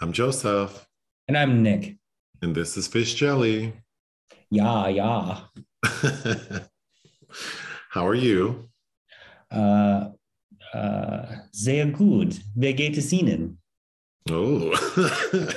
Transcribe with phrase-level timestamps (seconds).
[0.00, 0.86] I'm Joseph.
[1.26, 1.96] And I'm Nick.
[2.42, 3.72] And this is Fish Jelly.
[4.50, 5.40] Yeah, yeah.
[7.90, 8.68] How are you?
[9.50, 10.10] Uh,
[10.72, 12.38] uh, sehr gut.
[12.54, 13.58] Wer geht es Ihnen?
[14.30, 14.70] Oh.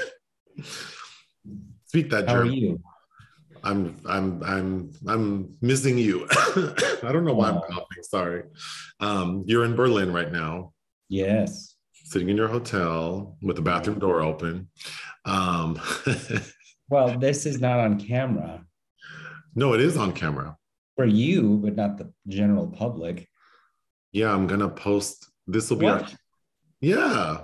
[1.85, 2.49] Speak that How German.
[2.51, 2.79] are you?
[3.63, 6.25] I'm I'm I'm I'm missing you.
[6.31, 7.61] I don't know why I'm Oh.
[7.69, 8.03] coughing.
[8.03, 8.43] Sorry.
[8.99, 10.73] Um, you're in Berlin right now,
[11.09, 11.70] Yes.
[12.11, 14.69] Sitting in your hotel with the bathroom door open.
[15.25, 15.79] Um,
[16.89, 18.65] Well, this is not on camera
[19.55, 20.57] no, it is on camera.
[20.95, 23.27] for you, but not the general public.
[24.11, 25.29] Yeah, I'm gonna post.
[25.47, 26.05] This will be our
[26.79, 27.41] Yeah.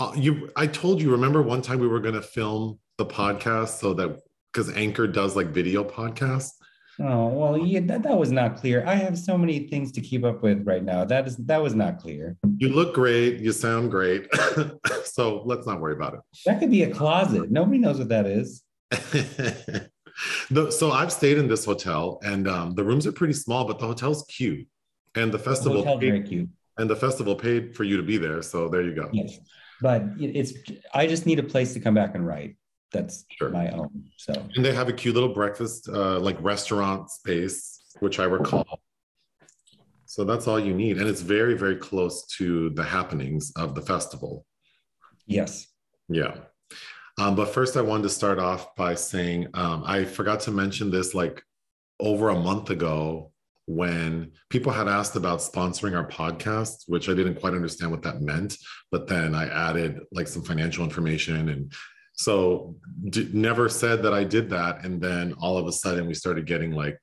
[0.00, 3.78] Uh, you I told you remember one time we were going to film the podcast
[3.80, 4.20] so that
[4.52, 6.52] cuz Anchor does like video podcasts.
[7.00, 8.84] Oh well, yeah, that, that was not clear.
[8.86, 11.04] I have so many things to keep up with right now.
[11.04, 12.36] That is that was not clear.
[12.58, 14.26] You look great, you sound great.
[15.04, 16.20] so let's not worry about it.
[16.44, 17.50] That could be a closet.
[17.52, 18.62] Nobody knows what that is.
[20.50, 23.78] The- so I've stayed in this hotel and um, the rooms are pretty small but
[23.78, 24.66] the hotel's cute.
[25.14, 26.48] And the The festival very paid, cute.
[26.78, 29.08] and the festival paid for you to be there, so there you go.
[29.12, 29.38] Yes,
[29.80, 30.52] but it's.
[30.94, 32.56] I just need a place to come back and write.
[32.92, 33.50] That's Sure.
[33.50, 34.04] my own.
[34.16, 38.80] So And they have a cute little breakfast, uh, like restaurant space, which I recall.
[40.06, 40.96] So that's all you need.
[40.98, 44.46] And it's very, very close to the happenings of the festival.
[45.26, 45.66] yes.
[46.08, 46.34] Yeah.
[47.18, 50.90] Um, but first, I wanted to start off by saying um, I forgot to mention
[50.90, 51.42] this like
[52.00, 53.32] over a month ago
[53.66, 58.22] when people had asked about sponsoring our podcast, which I didn't quite understand what that
[58.22, 58.56] meant.
[58.90, 61.72] But then I added like some financial information and
[62.18, 62.74] so
[63.10, 64.84] d- never said that I did that.
[64.84, 66.98] And then all of a sudden we started getting like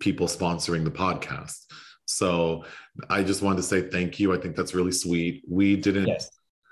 [0.00, 1.66] people sponsoring the podcast.
[2.04, 2.64] So
[3.08, 4.34] I just wanted to say thank you.
[4.34, 5.44] I think that's really sweet.
[5.48, 6.30] We didn't Yes.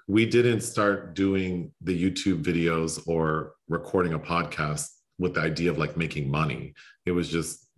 [0.09, 5.79] we didn't start doing the YouTube videos or recording a podcast with the idea of
[5.79, 6.75] like making money.
[7.07, 7.69] It was just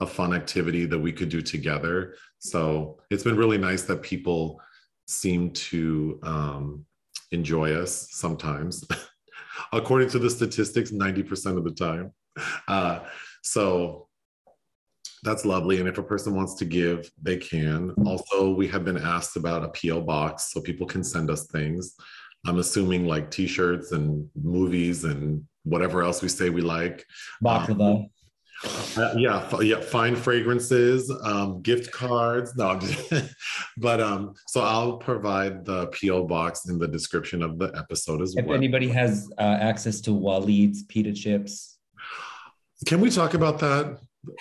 [0.00, 2.14] a fun activity that we could do together.
[2.40, 4.60] So it's been really nice that people
[5.06, 6.84] seem to um,
[7.30, 8.84] enjoy us sometimes.
[9.72, 12.12] According to the statistics, 90% of the time.
[12.68, 13.00] Uh,
[13.42, 14.08] so
[15.22, 15.80] that's lovely.
[15.80, 17.92] And if a person wants to give, they can.
[18.06, 21.94] Also, we have been asked about a PO box so people can send us things.
[22.46, 27.04] I'm assuming like t shirts and movies and whatever else we say we like.
[27.42, 28.08] Baklava.
[28.64, 32.56] Uh, yeah, yeah, fine fragrances, um, gift cards.
[32.56, 32.78] No,
[33.76, 38.34] but um, so I'll provide the PO box in the description of the episode as
[38.36, 38.54] if well.
[38.54, 41.78] If anybody has uh, access to Waleed's pita chips,
[42.86, 43.98] Can we talk about that?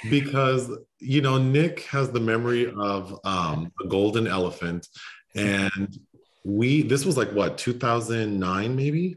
[0.10, 4.88] Because you know, Nick has the memory of um, the golden elephant,
[5.36, 5.96] and
[6.44, 9.16] we this was like what 2009 maybe.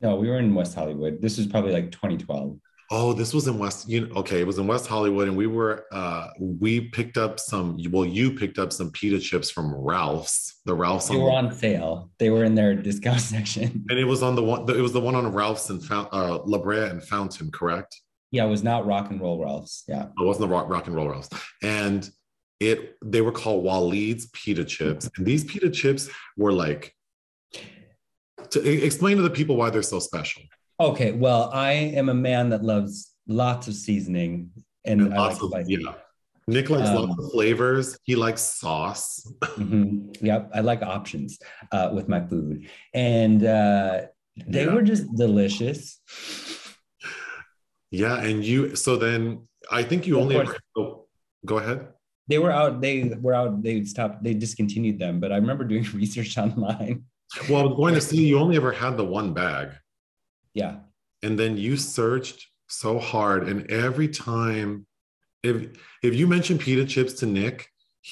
[0.00, 1.20] no, we were in West Hollywood.
[1.20, 2.58] This was probably like 2012.
[2.90, 3.86] Oh, this was in West.
[3.88, 7.38] You know, okay, it was in West Hollywood, and we were uh we picked up
[7.38, 7.78] some.
[7.90, 10.60] Well, you picked up some pita chips from Ralph's.
[10.64, 12.10] The Ralph's, They on were on sale.
[12.18, 13.84] They were in their discount section.
[13.90, 14.68] and it was on the one.
[14.70, 18.00] It was the one on Ralph's and Fount, uh, La Brea and Fountain, correct?
[18.30, 19.84] Yeah, it was not rock and roll Ralph's.
[19.88, 20.04] Yeah.
[20.04, 21.30] It wasn't the rock, rock and roll Ralph's,
[21.62, 22.08] and
[22.60, 26.94] it they were called Waleed's pita chips, and these pita chips were like.
[28.50, 30.42] To explain to the people why they're so special.
[30.80, 31.12] Okay.
[31.12, 34.50] Well, I am a man that loves lots of seasoning
[34.84, 35.94] and, And lots like of yeah.
[36.46, 37.98] Nick likes Um, lots of flavors.
[38.04, 39.26] He likes sauce.
[39.58, 40.16] Mhm.
[40.22, 40.50] Yep.
[40.54, 41.38] I like options
[41.72, 42.68] uh, with my food.
[42.94, 44.02] And uh,
[44.46, 44.74] they Yeah.
[44.74, 46.00] were just delicious.
[47.90, 48.76] Yeah, and you.
[48.76, 50.36] So then, I think you Of only.
[50.36, 51.06] Ever, oh,
[51.44, 51.88] go ahead.
[52.28, 55.18] They were out, they were out, they stopped, they discontinued them.
[55.18, 57.04] But I remember doing research online.
[57.48, 59.68] Well, I was going to see you only ever had the one bag,
[60.58, 60.74] Yeah.
[61.22, 64.86] and then you searched so hard, and every time,
[65.42, 65.56] if
[66.02, 67.58] if you mention pita chips to Nick,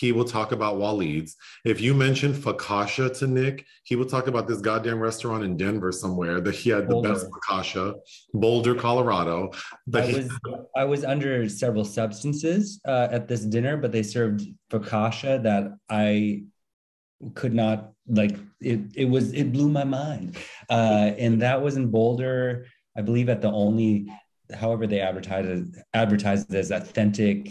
[0.01, 1.37] he will talk about Waleed's.
[1.65, 5.93] If you mention focaccia to Nick, he will talk about this goddamn restaurant in Denver
[5.93, 7.41] somewhere that he had the best Boulder.
[7.48, 7.95] focaccia,
[8.34, 9.51] Boulder, Colorado.
[9.95, 10.28] I was
[10.83, 16.45] I was under several substances uh, at this dinner, but they served focaccia that I
[17.34, 18.37] could not like.
[18.60, 20.36] It it was it blew my mind,
[20.70, 22.66] uh, and that was in Boulder,
[22.97, 24.10] I believe, at the only,
[24.53, 27.50] however they advertised advertised as authentic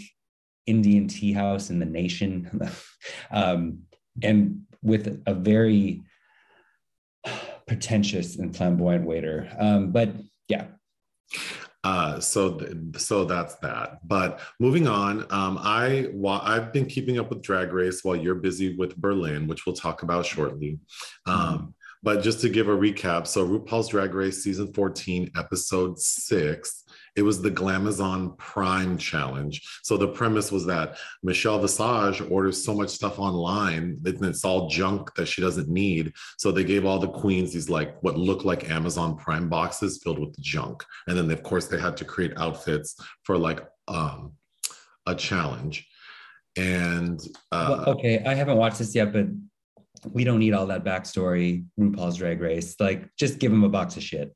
[0.66, 2.60] Indian tea house in the nation,
[3.32, 3.84] um,
[4.24, 6.02] and with a very
[7.68, 9.50] pretentious and flamboyant waiter.
[9.60, 10.10] Um, but
[10.48, 10.68] yeah,
[11.86, 14.00] Uh, so, th- so that's that.
[14.08, 18.34] But moving on, um, I while I've been keeping up with Drag Race while you're
[18.34, 20.80] busy with Berlin, which we'll talk about shortly.
[21.28, 26.86] Um, but just to give a recap, so RuPaul's Drag Race season 14, episode six,
[27.16, 29.62] it was the Glamazon Prime Challenge.
[29.84, 34.70] So the premise was that Michelle Visage orders so much stuff online and it's all
[34.70, 36.14] junk that she doesn't need.
[36.38, 40.20] So they gave all the queens these like what looked like Amazon Prime boxes filled
[40.20, 40.84] with junk.
[41.08, 44.34] And then of course they had to create outfits for like um,
[45.06, 45.88] a challenge.
[46.58, 47.20] And
[47.52, 49.28] uh, well, okay, I haven't watched this yet, but
[50.12, 52.76] we don't need all that backstory RuPaul's drag race.
[52.80, 54.36] Like just give them a box of shit.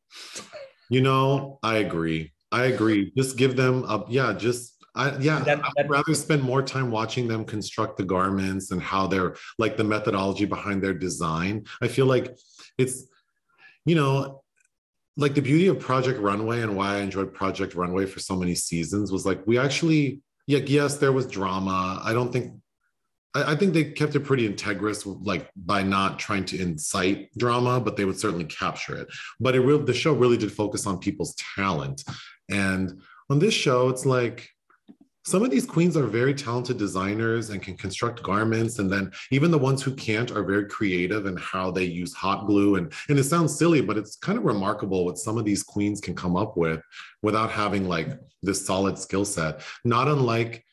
[0.90, 2.32] You know, I agree.
[2.52, 3.12] I agree.
[3.16, 6.92] Just give them a yeah, just I, yeah, that, that, I'd rather spend more time
[6.92, 11.66] watching them construct the garments and how they're like the methodology behind their design.
[11.82, 12.38] I feel like
[12.78, 13.06] it's,
[13.86, 14.44] you know,
[15.16, 18.56] like the beauty of Project Runway and why I enjoyed Project Runway for so many
[18.56, 22.02] seasons was like we actually, yeah, yes, there was drama.
[22.04, 22.54] I don't think
[23.36, 27.80] I, I think they kept it pretty integrous, like by not trying to incite drama,
[27.80, 29.08] but they would certainly capture it.
[29.40, 32.04] But it really, the show really did focus on people's talent.
[32.50, 34.50] And on this show, it's like
[35.26, 38.80] some of these queens are very talented designers and can construct garments.
[38.80, 42.48] And then even the ones who can't are very creative in how they use hot
[42.48, 42.76] glue.
[42.76, 46.02] And and it sounds silly but it's kind of remarkable what some of these queens
[46.02, 46.82] can come up with
[47.22, 49.62] without having like this solid skill set.
[49.86, 50.66] Not unlike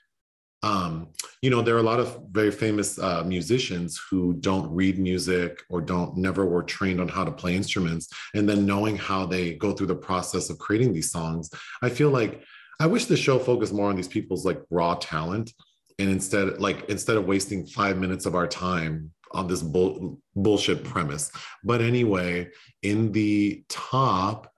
[0.67, 1.09] um,
[1.43, 5.63] you know, there are a lot of very famous uh, musicians who don't read music
[5.71, 9.55] or don't never were trained on how to play instruments, and then knowing how they
[9.55, 11.51] go through the process of creating these songs.
[11.83, 12.43] I feel like
[12.81, 15.53] I wish the show focused more on these people's like raw talent,
[16.01, 20.83] and instead, like instead of wasting five minutes of our time on this bull- bullshit
[20.83, 21.31] premise.
[21.63, 22.49] But anyway,
[22.83, 24.53] in the top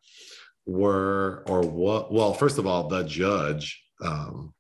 [0.65, 2.11] were or what?
[2.11, 3.83] Well, first of all, the judge.
[4.01, 4.55] Um,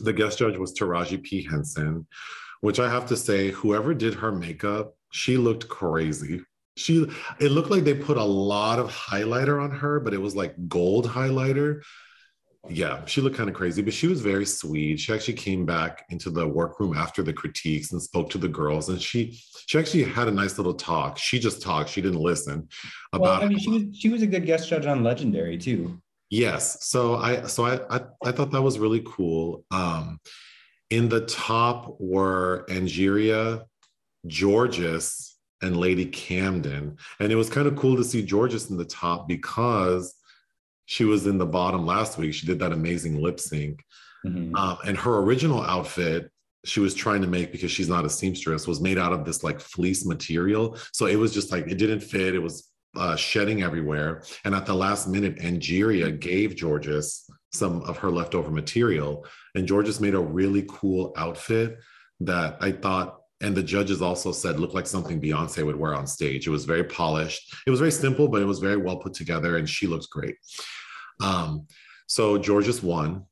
[0.00, 1.42] the guest judge was Taraji P.
[1.42, 2.06] Henson,
[2.60, 6.42] which I have to say, whoever did her makeup, she looked crazy.
[6.76, 7.06] She
[7.40, 10.54] it looked like they put a lot of highlighter on her, but it was like
[10.68, 11.82] gold highlighter.
[12.68, 15.00] Yeah, she looked kind of crazy, but she was very sweet.
[15.00, 18.88] She actually came back into the workroom after the critiques and spoke to the girls,
[18.90, 21.18] and she she actually had a nice little talk.
[21.18, 22.68] She just talked; she didn't listen.
[23.12, 26.00] About well, I mean, she was she was a good guest judge on Legendary too.
[26.30, 26.86] Yes.
[26.86, 29.64] So I so I I, I thought that was really cool.
[29.70, 30.20] Um,
[30.90, 33.64] in the top were Angeria,
[34.26, 36.96] Jorgeous, and Lady Camden.
[37.20, 40.14] And it was kind of cool to see Jorgeous in the top because
[40.86, 42.32] she was in the bottom last week.
[42.32, 43.84] She did that amazing lip sync.
[44.24, 44.56] Mm-hmm.
[44.56, 46.30] Um, and her original outfit
[46.64, 49.44] she was trying to make because she's not a seamstress was made out of this
[49.44, 50.76] like fleece material.
[50.92, 52.34] So it was just like it didn't fit.
[52.34, 54.22] It was uh, shedding everywhere.
[54.44, 59.24] And at the last minute, Angeria gave Jorgeous some of her leftover material.
[59.54, 61.78] And Jorgeous made a really cool outfit
[62.20, 66.06] that I thought, and the judges also said looked like something Beyonce would wear on
[66.06, 66.46] stage.
[66.46, 67.54] It was very polished.
[67.66, 70.36] It was very simple, but it was very well put together, and she looks great.
[71.20, 71.66] Um,
[72.06, 73.24] so Jorgeous won,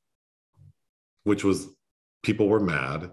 [1.24, 1.69] which was
[2.22, 3.10] people were mad.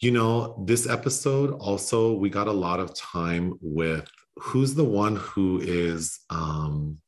[0.00, 4.08] You know, this episode also, we got a lot of time with
[4.38, 6.98] who's the one who is um,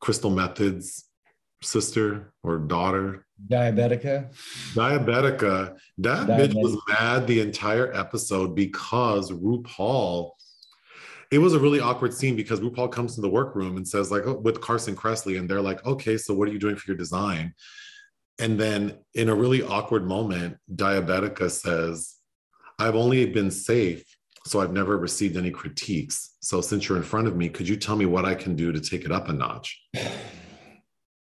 [0.00, 1.04] Crystal Methyd's
[1.62, 3.26] sister or daughter?
[3.48, 3.96] Daya Betty.
[4.74, 5.76] Diabetica.
[5.98, 10.32] That bitch was mad the entire episode because RuPaul.
[11.30, 14.26] It was a really awkward scene because RuPaul comes to the workroom and says, like,
[14.26, 16.96] oh, with Carson Kressley, and they're like, okay, so what are you doing for your
[16.96, 17.54] design?
[18.40, 22.16] And then in a really awkward moment, Daya Betty says,
[22.78, 24.04] I've only been safe
[24.46, 26.36] so I've never received any critiques.
[26.40, 28.72] So since you're in front of me, could you tell me what I can do
[28.72, 29.80] to take it up a notch?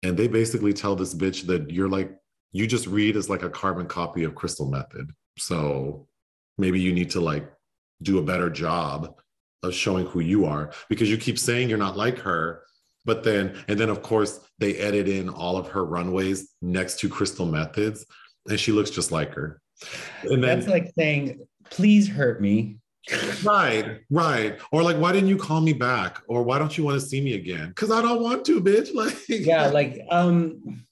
[0.02, 2.18] And they basically tell this bitch that you're like,
[2.54, 5.10] you just read as like a carbon copy of Crystal Methyd.
[5.38, 6.08] So
[6.58, 7.52] maybe you need to like
[8.02, 9.20] do a better job
[9.62, 12.64] of showing who you are because you keep saying you're not like her.
[13.04, 17.10] But then, and then of course, they edit in all of her runways next to
[17.10, 18.06] Crystal Methyds,
[18.48, 19.62] and she looks just like her.
[20.24, 22.78] And then, That's like saying, please hurt me
[23.44, 24.60] right, right.
[24.72, 26.22] Or like, why didn't you call me back?
[26.28, 27.70] Or why don't you want to see me again?
[27.70, 28.90] Because I don't want to, bitch.
[29.00, 30.86] Like, yeah, like, um,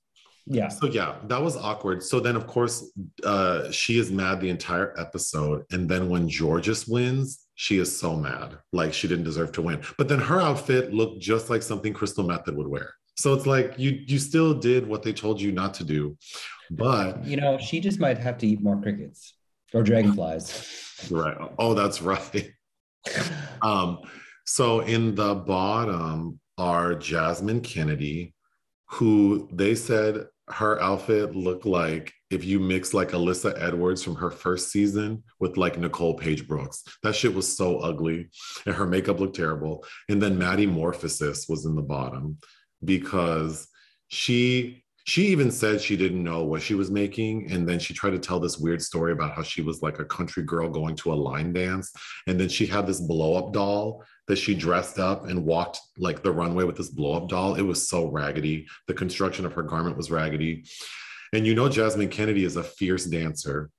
[0.45, 0.69] yeah.
[0.69, 2.01] So yeah, that was awkward.
[2.01, 2.91] So then, of course,
[3.23, 8.15] uh, she is mad the entire episode, and then when Jorgeous wins, she is so
[8.15, 9.81] mad, like she didn't deserve to win.
[9.97, 12.93] But then her outfit looked just like something Crystal Methyd would wear.
[13.17, 16.17] So it's like you you still did what they told you not to do,
[16.71, 19.33] but you know she just might have to eat more crickets
[19.73, 20.83] or dragonflies.
[21.11, 21.37] Right.
[21.59, 22.51] Oh, that's right.
[23.61, 23.99] um,
[24.47, 28.33] so in the bottom are Jasmine Kennedy,
[28.89, 34.31] who they said her outfit looked like if you mix like Alyssa Edwards from her
[34.31, 36.83] first season with like Nicole Paige Brooks.
[37.03, 38.29] That shit was so ugly
[38.65, 39.85] and her makeup looked terrible.
[40.09, 42.37] And then Maddy Morphosis was in the bottom
[42.83, 43.67] because
[44.07, 48.11] she she even said she didn't know what she was making and then she tried
[48.11, 51.13] to tell this weird story about how she was like a country girl going to
[51.13, 51.93] a line dance
[52.27, 56.21] and then she had this blow up doll that she dressed up and walked like
[56.21, 57.55] the runway with this blow up doll.
[57.55, 58.67] It was so raggedy.
[58.87, 60.65] The construction of her garment was raggedy.
[61.31, 63.69] And you know jasmine kennedy is a fierce dancer.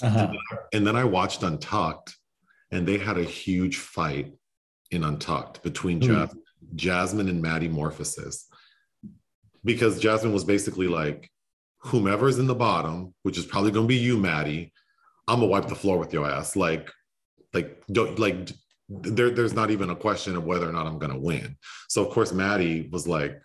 [0.00, 0.32] Uh-huh.
[0.72, 2.16] and then i watched untucked
[2.70, 4.32] and they had a huge fight
[4.92, 6.36] in untucked between Jas-
[6.76, 8.44] jasmine and maddy morphosis
[9.68, 11.30] because Jasmine was basically like,
[11.80, 14.72] whomever's in the bottom, which is probably going to be you, Maddy,
[15.28, 16.56] I'm gonna wipe the floor with your ass.
[16.56, 16.90] Like,
[17.52, 18.50] like don't like
[18.88, 21.54] there, there's not even a question of whether or not I'm gonna win.
[21.88, 23.42] So of course, Maddy was like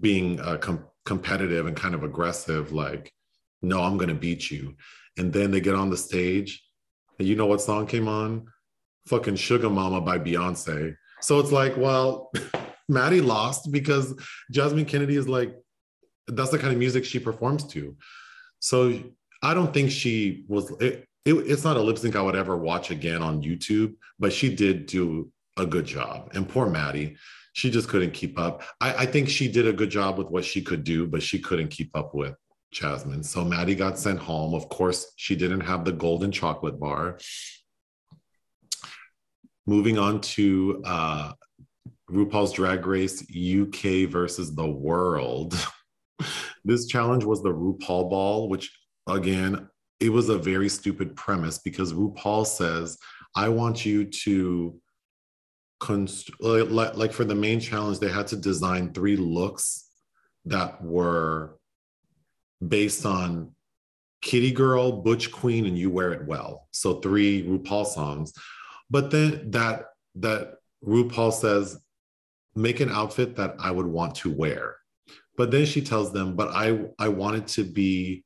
[0.00, 3.12] being uh, com- competitive and kind of aggressive, like,
[3.62, 4.74] no, I'm gonna beat you.
[5.16, 6.64] And then they get on the stage,
[7.20, 8.46] and you know what song came on?
[9.06, 10.96] Fucking Sugar Mama by Beyonce.
[11.20, 12.32] So it's like, well,
[12.88, 14.14] Maddy lost because
[14.50, 15.54] Jasmine Kennedy is like,
[16.28, 17.96] that's the kind of music she performs to.
[18.60, 19.00] So
[19.42, 22.56] I don't think she was, it, it, it's not a lip sync I would ever
[22.56, 26.30] watch again on YouTube, but she did do a good job.
[26.34, 27.16] And poor Maddy,
[27.52, 28.62] she just couldn't keep up.
[28.80, 31.38] I, I think she did a good job with what she could do, but she
[31.38, 32.34] couldn't keep up with
[32.70, 33.22] Jasmine.
[33.22, 34.54] So Maddy got sent home.
[34.54, 37.18] Of course, she didn't have the golden chocolate bar.
[39.66, 41.32] Moving on to uh,
[42.10, 45.54] RuPaul's Drag Race UK versus the world.
[46.64, 48.76] this challenge was the RuPaul ball, which
[49.08, 52.98] again, it was a very stupid premise because RuPaul says,
[53.34, 54.78] I want you to
[55.80, 59.90] const- like, like for the main challenge, they had to design three looks
[60.44, 61.58] that were
[62.66, 63.52] based on
[64.22, 66.68] Kitty Girl, Butch Queen, and You Wear It Well.
[66.72, 68.32] So three RuPaul songs.
[68.90, 69.86] But then that
[70.16, 71.78] that RuPaul says
[72.56, 74.76] make an outfit that I would want to wear.
[75.36, 78.24] But then she tells them, but I I want it to be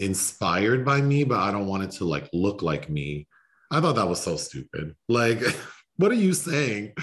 [0.00, 3.28] inspired by me, but I don't want it to like look like me.
[3.70, 4.94] I thought that was so stupid.
[5.08, 5.40] Like,
[5.96, 6.94] what are you saying?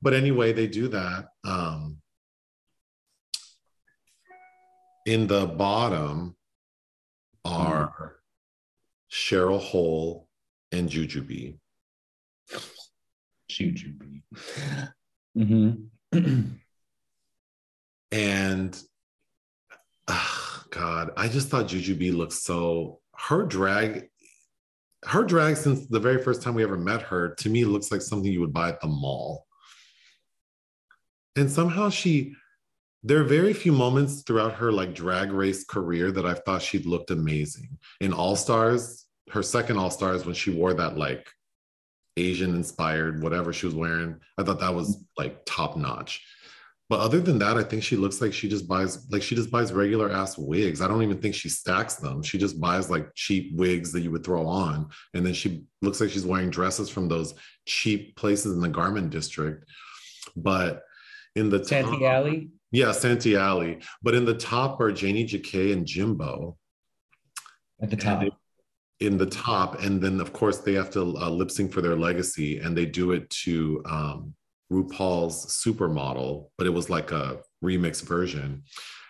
[0.00, 1.26] But anyway, they do that.
[1.44, 1.98] Um,
[5.06, 6.36] in the bottom
[7.44, 8.16] are
[9.10, 10.28] Cheryl Hole
[10.72, 11.58] and Jujubee.
[13.50, 14.22] Jujubee.
[15.36, 15.86] Mm-hmm.
[18.12, 18.82] and
[20.08, 24.08] oh, God, I just thought Jujubee looked so her drag,
[25.04, 28.02] her drag since the very first time we ever met her, to me looks like
[28.02, 29.46] something you would buy at the mall.
[31.36, 32.34] And somehow she
[33.06, 36.86] there are very few moments throughout her like drag race career that I've thought she'd
[36.86, 37.76] looked amazing.
[38.00, 41.28] In All Stars, her second All Stars, when she wore that like
[42.16, 44.16] Asian inspired, whatever she was wearing.
[44.38, 45.04] I thought that was mm-hmm.
[45.16, 46.24] like top notch.
[46.90, 49.50] But other than that, I think she looks like she just buys like she just
[49.50, 50.82] buys regular ass wigs.
[50.82, 52.22] I don't even think she stacks them.
[52.22, 54.90] She just buys like cheap wigs that you would throw on.
[55.14, 57.34] And then she looks like she's wearing dresses from those
[57.66, 59.64] cheap places in the garment district.
[60.36, 60.82] But
[61.34, 62.50] in the Santee top, Alley?
[62.70, 63.80] Yeah, Santee Alley.
[64.02, 66.58] But in the top are Janey Jacké and Jimbo.
[67.80, 68.22] At the top
[69.06, 71.96] in the top and then of course they have to uh, lip sync for their
[71.96, 74.34] legacy and they do it to um,
[74.72, 78.62] rupaul's supermodel but it was like a remix version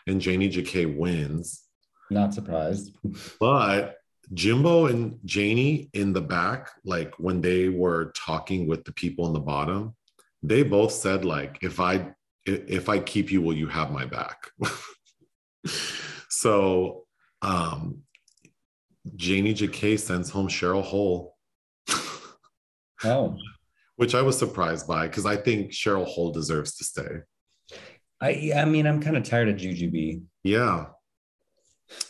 [0.07, 1.63] and Janey jacké wins.
[2.11, 2.97] Not surprised.
[3.41, 3.97] But
[4.33, 9.35] jimbo and Janie in the back like when they were talking with the people in
[9.35, 9.95] the bottom
[10.43, 12.11] they both said like if i
[12.47, 14.51] if i keep you will you have my back?
[16.35, 17.05] So
[17.43, 18.03] um
[19.17, 21.37] Janey Jacké sends home Cheryl Hole.
[23.05, 23.37] oh.
[23.97, 27.21] Which I was surprised by because I think Cheryl Hole deserves to stay.
[28.21, 30.23] I I mean, I'm kind of tired of Jujubee.
[30.43, 30.87] Yeah.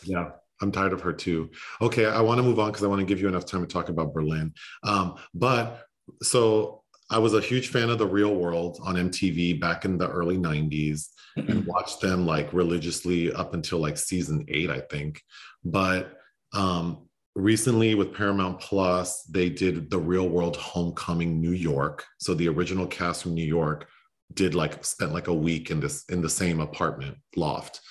[0.03, 0.31] Yeah.
[0.61, 1.49] I'm tired of her too.
[1.81, 3.67] Okay, I want to move on because I want to give you enough time to
[3.67, 4.53] talk about Berlin.
[4.83, 5.83] Um, but
[6.21, 10.09] so I was a huge fan of The Real World on MTV back in the
[10.09, 15.21] early 90s and watched them like religiously up until like season eight, I think.
[15.63, 16.13] But
[16.53, 22.05] um, recently with Paramount Plus, they did the Real World Homecoming New York.
[22.19, 23.87] So the original cast from New York
[24.33, 27.81] did like spent like a week in this in the same apartment loft.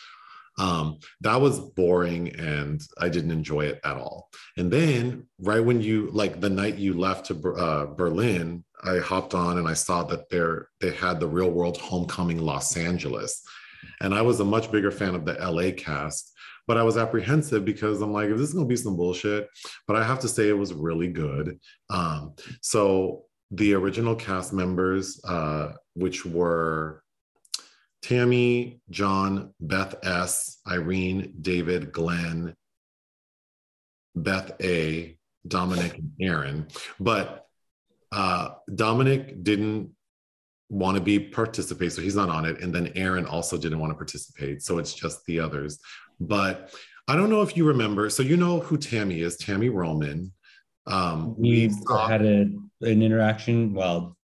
[0.56, 4.30] Um, that was boring and I didn't enjoy it at all.
[4.56, 9.34] And then right when you like the night you left to uh, Berlin, I hopped
[9.34, 13.42] on and I saw that there they had the Real World Homecoming Los Angeles.
[14.00, 16.32] And I was a much bigger fan of the LA cast,
[16.66, 19.48] but I was apprehensive because I'm like, if this is to be some bullshit,
[19.86, 21.58] but I have to say it was really good.
[21.90, 27.02] Um, so the original cast members, uh, which were
[28.02, 32.54] Tammy, John, Beth S, Irene, David, Glenn,
[34.14, 35.16] Beth A,
[35.46, 36.66] Dominic, and Aaron.
[37.00, 37.46] But
[38.12, 39.90] uh, Dominic didn't
[40.68, 42.60] want to be participate, so he's not on it.
[42.60, 45.78] And then Aaron also didn't want to participate, so it's just the others.
[46.20, 46.72] But
[47.08, 48.08] I don't know if you remember.
[48.10, 49.36] So you know who Tammy is?
[49.36, 50.32] Tammy Roman.
[50.86, 52.42] Um, we, saw, had a,
[52.82, 53.74] an interaction.
[53.74, 54.16] Well,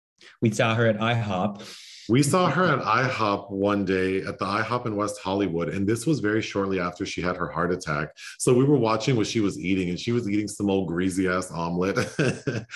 [0.43, 1.63] we saw her at IHOP
[2.11, 6.07] we saw her at IHOP one day at the IHOP in West Hollywood, and this
[6.07, 8.09] was very shortly after she had her heart attack.
[8.39, 11.29] So we were watching what she was eating, and she was eating some old greasy
[11.29, 11.99] ass omelet.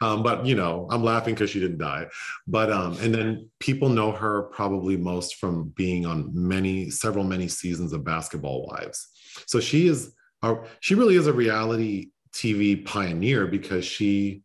[0.00, 2.06] um, but you know, I'm laughing because she didn't die.
[2.46, 7.48] But um, and then people know her probably most from being on many, several, many
[7.48, 9.08] seasons of Basketball Wives.
[9.46, 14.42] So she is, a, she really is a reality TV pioneer because she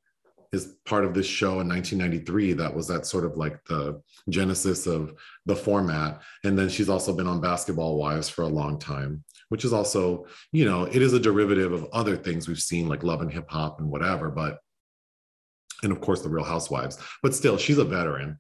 [0.51, 4.88] is part of this show in 1993 that was that sort of like the genesis
[4.88, 5.13] of
[5.46, 6.22] the format.
[6.44, 10.27] And then she's also been on basketball wives for a long time which is also
[10.51, 13.50] you know it is a derivative of other things we've seen like love and hip
[13.50, 14.60] hop and whatever but
[15.84, 16.98] and of course the real housewives.
[17.22, 18.38] But still she's a veteran.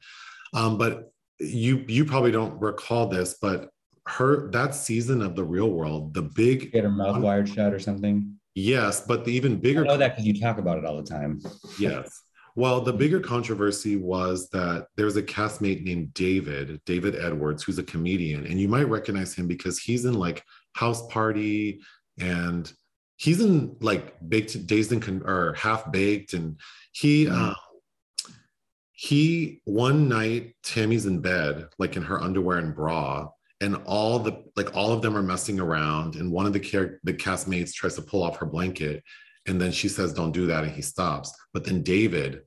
[0.53, 3.69] Um, but you you probably don't recall this but
[4.05, 7.79] her that season of the real world the big get her mouth wired shut or
[7.79, 9.83] something Yes, but the even bigger.
[9.83, 11.39] I know that because you talk about it all the time.
[11.79, 12.23] yes.
[12.55, 17.83] Well, the bigger controversy was that there's a castmate named David, David Edwards, who's a
[17.83, 21.79] comedian, and you might recognize him because he's in like House Party
[22.17, 22.71] and
[23.19, 26.59] he's in like baked dazed and con- or half baked and
[26.91, 27.51] he mm-hmm.
[27.51, 27.53] uh,
[28.91, 33.27] he one night tammy's in bed like in her underwear and bra
[33.61, 36.99] and all the like all of them are messing around and one of the care
[37.03, 39.03] the castmates tries to pull off her blanket
[39.47, 41.33] and then she says don't do that and he stops.
[41.53, 42.41] But then david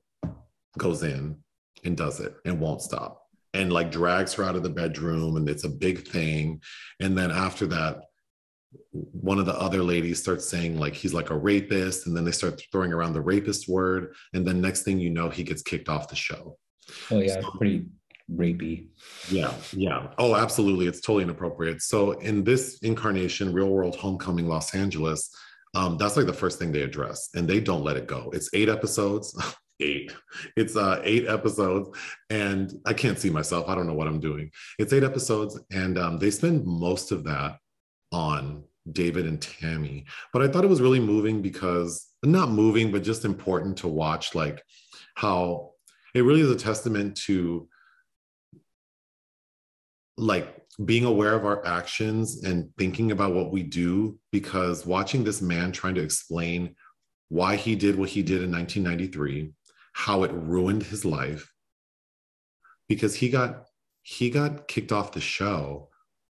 [0.77, 1.37] goes in
[1.83, 3.21] and does it and won't stop
[3.53, 6.61] and like drags her out of the bedroom and it's a big thing.
[6.99, 8.05] And then after that
[8.91, 12.31] one of the other ladies starts saying like he's like a rapist and then they
[12.31, 15.89] start throwing around the rapist word and then next thing you know he gets kicked
[15.89, 16.57] off the show.
[17.11, 17.85] Oh yeah so, pretty
[18.31, 18.87] rapey.
[19.29, 20.07] Yeah, yeah.
[20.17, 20.87] Oh, absolutely.
[20.87, 21.81] It's totally inappropriate.
[21.81, 25.29] So in this incarnation, Real World Homecoming Los Angeles,
[25.75, 28.29] um, that's like the first thing they address, and they don't let it go.
[28.33, 29.35] It's eight episodes.
[29.79, 30.13] eight.
[30.55, 31.89] It's uh eight episodes,
[32.29, 33.67] and I can't see myself.
[33.67, 34.51] I don't know what I'm doing.
[34.79, 37.57] It's eight episodes, and um, they spend most of that
[38.11, 40.05] on David and Tammy.
[40.31, 44.35] But I thought it was really moving because not moving, but just important to watch,
[44.35, 44.63] like
[45.15, 45.71] how
[46.13, 47.67] it really is a testament to
[50.17, 55.41] like being aware of our actions and thinking about what we do because watching this
[55.41, 56.75] man trying to explain
[57.29, 59.51] why he did what he did in 1993
[59.93, 61.51] how it ruined his life
[62.87, 63.65] because he got
[64.01, 65.89] he got kicked off the show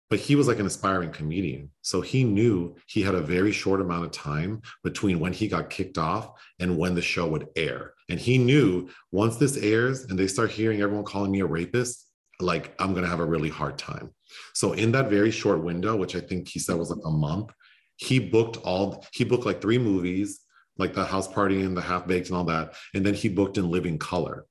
[0.10, 1.70] but he was like an aspiring comedian.
[1.82, 5.70] So he knew he had a very short amount of time between when he got
[5.70, 7.94] kicked off and when the show would air.
[8.10, 12.07] And he knew once this airs and they start hearing everyone calling me a rapist
[12.40, 14.12] like I'm going to have a really hard time.
[14.54, 17.52] So in that very short window, which I think he said was like a month,
[17.96, 20.42] he booked all he booked like three movies,
[20.78, 23.58] like the house party and the half baked and all that, and then he booked
[23.58, 24.46] in living color.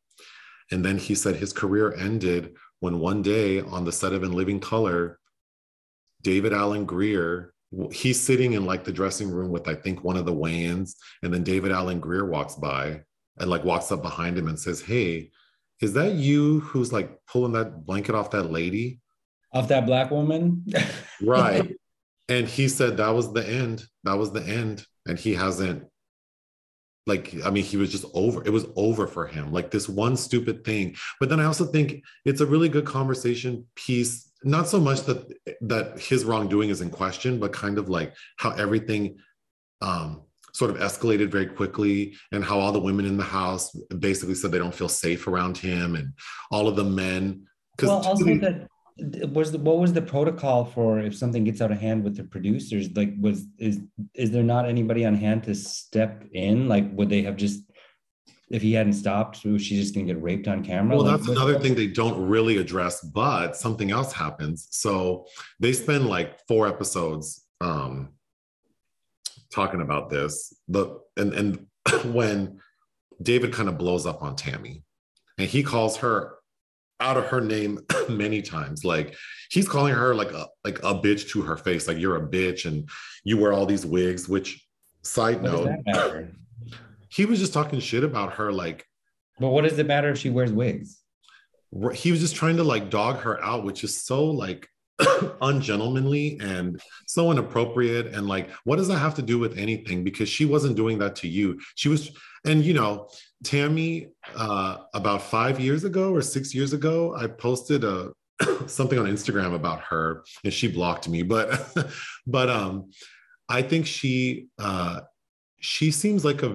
[0.73, 4.33] And then he said his career ended when one day on the set of In
[4.33, 5.19] Living Color,
[6.23, 7.55] David Alan Grier,
[7.93, 11.33] he's sitting in like the dressing room with I think one of the Wayans, and
[11.33, 13.03] then David Alan Grier walks by
[13.39, 15.31] and like walks up behind him and says, "Hey,
[15.81, 19.01] is that you who's like pulling that blanket off that lady?
[19.53, 20.65] Off that black woman?
[21.23, 21.77] right.
[22.29, 23.87] And he said that was the end.
[24.05, 24.85] That was the end.
[25.07, 25.85] And he hasn't,
[27.07, 28.45] like, I mean, he was just over.
[28.45, 29.53] It was over for him.
[29.53, 30.97] Like this one stupid thing.
[31.21, 34.29] But then I also think it's a really good conversation piece.
[34.43, 38.51] Not so much that that his wrongdoing is in question, but kind of like how
[38.51, 39.19] everything
[39.81, 40.23] um
[40.57, 44.51] sort of escalated very quickly and how all the women in the house basically said
[44.51, 46.15] they don't feel safe around him and
[46.51, 47.47] all of the men.
[47.83, 48.69] Well also that
[49.35, 52.25] was the, what was the protocol for if something gets out of hand with the
[52.25, 52.89] producers?
[52.97, 53.81] Like was is
[54.15, 56.69] is there not anybody on hand to step in?
[56.69, 57.61] Like would they have just
[58.49, 60.97] if he hadn't stopped was she just going to get raped on camera?
[60.97, 64.69] Well like, that's another thing they don't really address but something else happens.
[64.71, 65.27] So
[65.61, 68.16] they spend like four episodes um
[69.53, 71.67] talking about this, the and and
[72.15, 72.61] when
[73.23, 74.83] David kind of blows up on Tammy,
[75.39, 76.35] and he calls her
[77.01, 78.85] out of her name many times.
[78.85, 79.15] Like
[79.51, 82.67] he's calling her like a like a bitch to her face, like you're a bitch
[82.67, 82.89] and
[83.25, 84.29] you wear all these wigs.
[84.29, 84.67] Which
[85.03, 86.33] side What note, does that matter?
[87.09, 88.85] he was just talking shit about her, like
[89.39, 91.01] But what does it matter if she wears wigs?
[91.95, 94.69] he was just trying to like dog her out, which is so like
[95.43, 98.09] ungentlemanly and so inappropriate.
[98.09, 100.05] And like, what does that have to do with anything?
[100.05, 101.61] Because she wasn't doing that to you.
[101.75, 102.11] She was,
[102.45, 103.09] and you know,
[103.45, 108.13] Tammy, uh, about five years ago or six years ago, I posted a
[108.67, 111.23] something on Instagram about her and she blocked me.
[111.23, 111.75] But
[112.27, 112.91] but um
[113.49, 115.01] I think she uh
[115.67, 116.49] she seems like a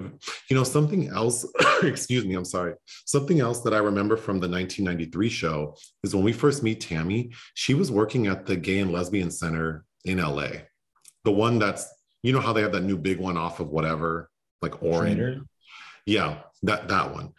[0.48, 1.44] you know something else
[1.82, 2.74] excuse me i'm sorry.
[3.04, 7.30] Something else that i remember from the 1993 show is when we first meet tammy
[7.54, 10.48] she was working at the gay and lesbian center in la
[11.24, 11.86] the one that's
[12.22, 14.30] you know how they have that new big one off of whatever
[14.62, 15.40] like orange Trader?
[16.06, 17.32] yeah that that one.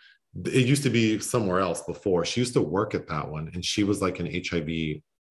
[0.45, 2.25] It used to be somewhere else before.
[2.25, 4.69] She used to work at that one and she was like an hiv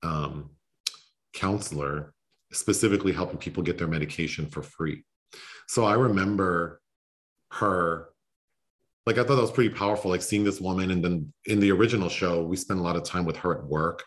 [0.01, 0.51] um,
[1.33, 2.13] counselor
[2.51, 5.03] specifically helping people get their medication for free
[5.67, 6.81] so I remember
[7.51, 8.09] her,
[9.05, 10.91] like, I thought that was pretty powerful, like seeing this woman.
[10.91, 13.65] And then in the original show, we spent a lot of time with her at
[13.65, 14.03] work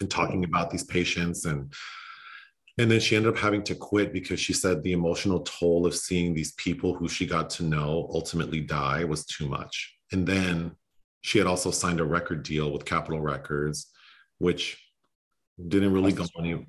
[0.00, 1.44] and talking about these patients.
[1.44, 1.72] And
[2.78, 5.94] and then she ended up having to quit because she said the emotional toll of
[5.94, 9.98] seeing these people who she got to know ultimately die was too much.
[10.12, 10.72] And then
[11.20, 13.90] she had also signed a record deal with Capitol Records,
[14.38, 14.82] which
[15.68, 16.66] didn't really go any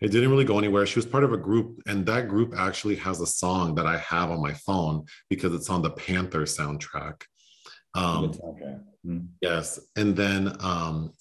[0.00, 0.86] it didn't really go anywhere.
[0.86, 3.98] She was part of a group, and that group actually has a song that I
[3.98, 7.22] have on my phone because it's on the Panther soundtrack.
[7.94, 8.80] Um, Good soundtrack.
[9.06, 9.28] Mm.
[9.40, 11.12] yes, and then, um,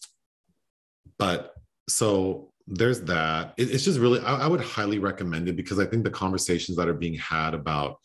[1.18, 1.54] but
[1.90, 3.54] so there's that.
[3.58, 6.78] It- it's just really, I, I would highly recommend it because I think the conversations
[6.78, 7.98] that are being had about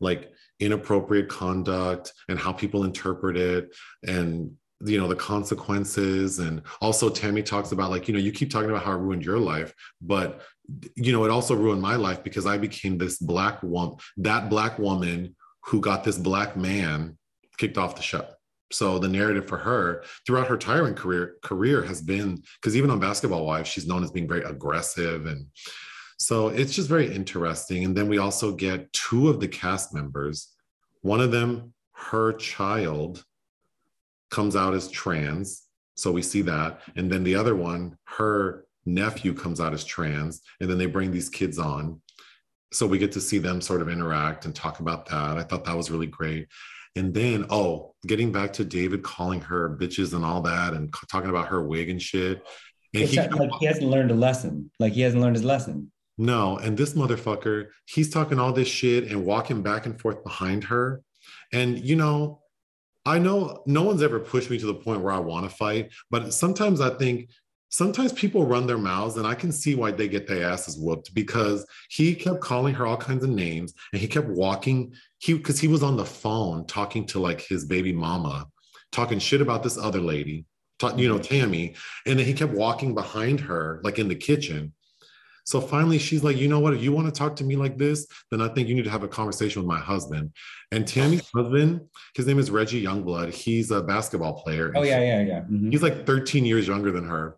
[0.00, 3.74] like inappropriate conduct and how people interpret it
[4.06, 4.52] and
[4.84, 8.68] you know the consequences and also tammy talks about like you know you keep talking
[8.68, 10.42] about how it ruined your life but
[10.96, 14.78] you know it also ruined my life because i became this black woman that black
[14.78, 15.34] woman
[15.66, 17.18] who got this black man
[17.58, 18.26] kicked off the show.
[18.72, 22.98] So the narrative for her throughout her tiring career career has been because even on
[22.98, 25.46] basketball wives she's known as being very aggressive and
[26.18, 27.84] so it's just very interesting.
[27.84, 30.52] And then we also get two of the cast members
[31.02, 33.24] one of them her child
[34.30, 35.62] comes out as trans.
[35.96, 36.80] So we see that.
[36.96, 40.42] And then the other one, her nephew comes out as trans.
[40.60, 42.00] And then they bring these kids on.
[42.72, 45.38] So we get to see them sort of interact and talk about that.
[45.38, 46.48] I thought that was really great.
[46.96, 51.30] And then, oh, getting back to David calling her bitches and all that and talking
[51.30, 52.42] about her wig and shit.
[52.94, 54.70] And It's he, not like he hasn't learned a lesson.
[54.80, 55.92] Like he hasn't learned his lesson.
[56.18, 60.64] no, and this motherfucker, he's talking all this shit and walking back and forth behind
[60.64, 61.02] her.
[61.52, 62.40] And, you know,
[63.06, 65.92] I know no one's ever pushed me to the point where I want to fight,
[66.10, 67.30] but sometimes I think
[67.68, 71.14] sometimes people run their mouths and I can see why they get their asses whooped
[71.14, 74.92] because he kept calling her all kinds of names and he kept walking.
[75.18, 78.46] He because he was on the phone talking to like his baby mama,
[78.90, 80.44] talking shit about this other lady,
[80.78, 81.22] talk, you know, mm-hmm.
[81.22, 81.74] Tammy.
[82.06, 84.72] And then he kept walking behind her, like in the kitchen.
[85.46, 86.74] So finally, she's like, you know what?
[86.74, 88.90] If you want to talk to me like this, then I think you need to
[88.90, 90.32] have a conversation with my husband.
[90.72, 91.82] And Tammy's husband,
[92.16, 93.32] his name is Reggie Youngblood.
[93.32, 94.72] He's a basketball player.
[94.74, 95.40] Oh yeah, yeah, yeah.
[95.42, 95.70] Mhm.
[95.70, 97.36] He's like 13 years younger than her.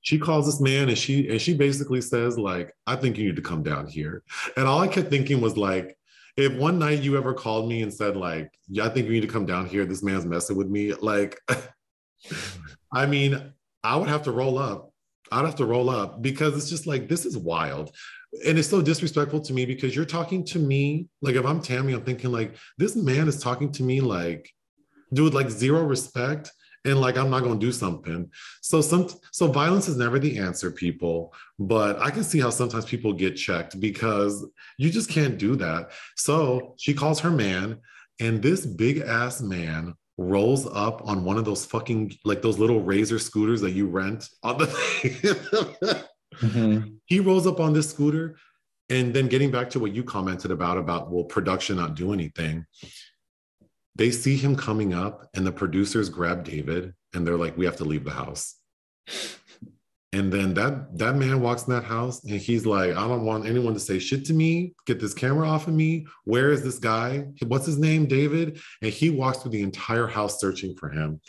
[0.00, 3.36] She calls this man and she and she basically says, like, I think you need
[3.36, 4.24] to come down here.
[4.56, 5.96] And all I kept thinking was like,
[6.36, 9.20] if one night you ever called me and said, like, yeah, I think you need
[9.20, 11.38] to come down here, this man's messing with me, like,
[12.92, 13.52] I mean,
[13.84, 14.89] I would have to roll up.
[15.30, 17.94] I'd have to roll up because it's just like this is wild.
[18.46, 21.92] And it's so disrespectful to me because you're talking to me like if I'm Tammy,
[21.92, 24.50] I'm thinking like this man is talking to me like,
[25.12, 26.52] dude, like zero respect
[26.84, 28.30] and like I'm not gonna do something.
[28.62, 31.34] So some so violence is never the answer, people.
[31.58, 34.46] But I can see how sometimes people get checked because
[34.78, 35.90] you just can't do that.
[36.16, 37.80] So she calls her man,
[38.20, 42.82] and this big ass man rolls up on one of those fucking like those little
[42.82, 45.96] razor scooters that you rent on the thing.
[46.40, 46.94] Mhm.
[47.06, 48.36] he rolls up on this scooter
[48.88, 52.64] and then getting back to what you commented about about will production not do anything
[53.96, 57.76] they see him coming up and the producers grab david and they're like we have
[57.76, 58.54] to leave the house
[60.12, 63.46] and then that that man walks in that house and he's like i don't want
[63.46, 66.04] anyone to say shit to me get this camera off of me.
[66.24, 67.26] Where is this guy?
[67.46, 68.06] What's his name?
[68.06, 68.60] David.
[68.82, 71.20] And he walks through the entire house searching for him.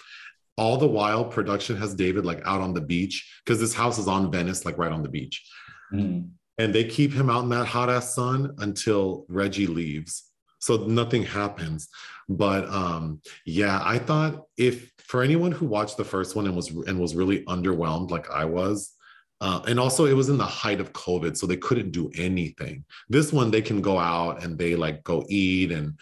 [0.58, 4.08] All the while production has david like out on the beach because this house is
[4.08, 5.48] on venice like right on the beach.
[5.94, 6.30] Mhm.
[6.58, 10.24] and they keep him out in that hot ass sun until reggie leaves.
[10.60, 11.88] So nothing happens.
[12.30, 16.70] But um, yeah, I thought if for anyone who watched the first one and was
[16.70, 18.94] and was really underwhelmed like I was,
[19.42, 22.86] uh, and also it was in the height of COVID, so they couldn't do anything.
[23.10, 26.00] This one they can go out and they like go eat and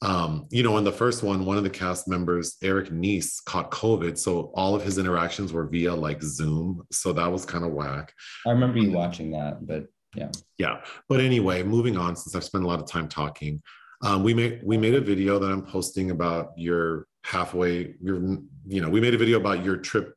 [0.00, 3.72] um, you know, in the first one, one of the cast members, Eric Nies, caught
[3.72, 4.16] COVID.
[4.16, 6.86] So all of his interactions were via like Zoom.
[6.92, 8.12] So that was kind of whack.
[8.46, 10.28] I remember you watching that, but yeah.
[10.58, 10.82] Yeah.
[11.08, 13.60] But anyway, moving on, since I've spent a lot of time talking,
[14.02, 18.20] um, we made we made a video that I'm posting about your halfway, you're
[18.66, 20.14] you know, we made a video about your trip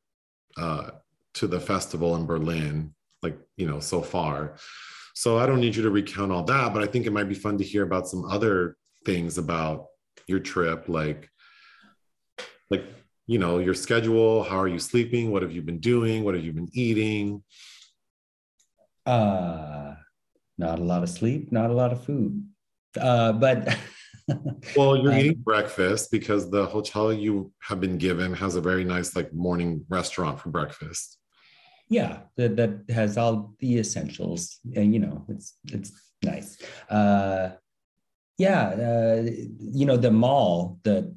[0.57, 0.91] uh,
[1.33, 4.55] to the festival in Berlin, like, you know, so far.
[5.15, 7.35] So I don't need you to recount all that, but I think it might be
[7.35, 9.87] fun to hear about some other things about
[10.27, 11.29] your trip like
[12.69, 12.85] like
[13.27, 16.43] you know your schedule how are you sleeping what have you been doing what have
[16.43, 17.43] you been eating
[19.05, 19.95] uh
[20.57, 22.45] not a lot of sleep not a lot of food
[22.99, 23.75] uh but
[24.75, 28.83] well you're um, eating breakfast because the hotel you have been given has a very
[28.83, 31.17] nice like morning restaurant for breakfast
[31.89, 35.91] yeah that, that has all the essentials and you know it's it's
[36.23, 36.57] nice
[36.89, 37.49] uh
[38.39, 41.13] yeah, uh, you know the mall that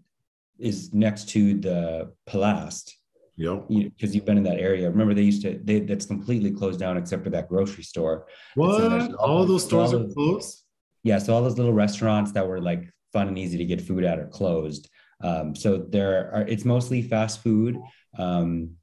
[0.59, 2.91] is next to the Palast.
[3.37, 3.69] Yep.
[3.69, 4.91] Because you, have been in that area.
[4.91, 5.59] Remember, they used to.
[5.63, 8.27] They, that's completely closed down except for that grocery store.
[8.57, 9.15] What?
[9.15, 10.65] All, those stores are closed.
[11.05, 11.19] Yeah.
[11.19, 14.19] So all those little restaurants that were like fun and easy to get food at
[14.19, 14.89] are closed.
[15.23, 16.43] Um, so there are.
[16.43, 17.79] It's mostly fast food.
[18.19, 18.77] Um,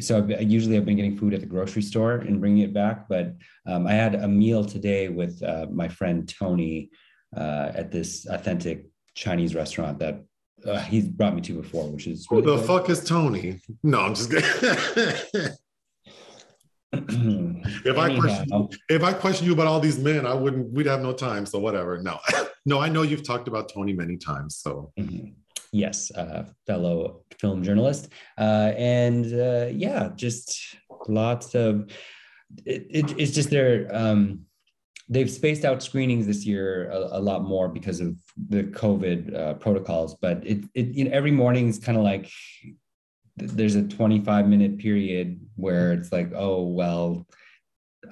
[0.00, 3.08] so I've, usually I've been getting food at the grocery store and bringing it back.
[3.08, 3.34] But
[3.66, 6.90] um, I had a meal today with uh, my friend Tony
[7.36, 10.24] uh, at this authentic Chinese restaurant that
[10.66, 12.66] uh, he's brought me to before, which is really who the good.
[12.66, 13.60] fuck is Tony?
[13.82, 15.50] No, I'm just kidding.
[17.84, 20.72] if I question if I question you about all these men, I wouldn't.
[20.72, 21.46] We'd have no time.
[21.46, 22.00] So whatever.
[22.02, 22.18] No,
[22.66, 22.80] no.
[22.80, 24.56] I know you've talked about Tony many times.
[24.56, 24.92] So.
[24.98, 25.32] Mm-hmm
[25.72, 30.76] yes, uh, fellow film journalist, uh, and uh, yeah, just
[31.08, 31.90] lots of.
[32.66, 34.42] It, it, it's just their um,
[35.08, 38.14] they've spaced out screenings this year a, a lot more because of
[38.48, 40.14] the COVID uh, protocols.
[40.20, 42.30] But it, it you know every morning is kind of like
[43.36, 47.26] there's a 25 minute period where it's like oh well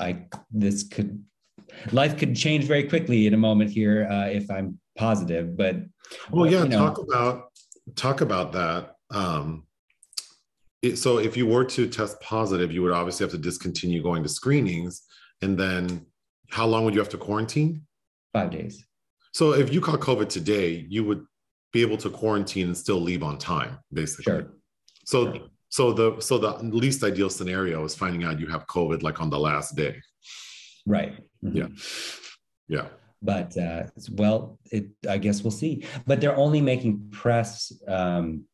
[0.01, 1.23] i this could
[1.93, 5.77] life could change very quickly in a moment here uh, if i'm positive but
[6.31, 7.51] well yeah you know, talk about
[7.95, 8.95] talk about that.
[9.11, 9.65] Um,
[10.83, 14.23] it, so if you were to test positive, you would obviously have to discontinue going
[14.23, 15.03] to screenings.
[15.43, 16.07] And then
[16.51, 17.83] how long would you have to quarantine?
[18.33, 18.85] Five days.
[19.33, 21.25] So if you caught COVID today, you would
[21.73, 24.25] be able to quarantine and still leave on time, basically.
[24.25, 24.53] Sure.
[25.05, 25.47] So sure.
[25.71, 29.31] So the so the least ideal scenario is finding out you have COVID like on
[29.31, 30.01] the last day.
[30.87, 31.15] Right.
[31.43, 31.57] Mm-hmm.
[31.57, 31.69] Yeah.
[32.69, 32.87] Yeah
[33.23, 35.85] but uh, well, it, I guess we'll see.
[36.07, 38.45] But they're only making press um,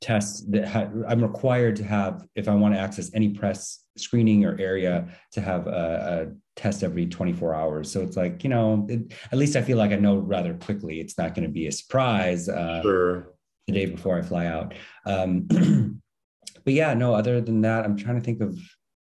[0.00, 4.44] tests that ha- I'm required to have if I want to access any press screening
[4.44, 7.92] or area to have a, a test every 24 hours.
[7.92, 11.00] So it's like you know, it, at least I feel like I know rather quickly.
[11.00, 12.48] It's not going to be a surprise.
[12.48, 13.34] Uh, sure.
[13.72, 14.74] The day before I fly out.
[15.06, 15.46] Um,
[16.64, 17.14] but yeah, no.
[17.14, 18.58] Other than that, I'm trying to think of.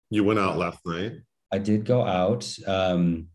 [0.09, 1.13] You went out last night.
[1.51, 2.47] I did go out.
[2.67, 3.27] Um,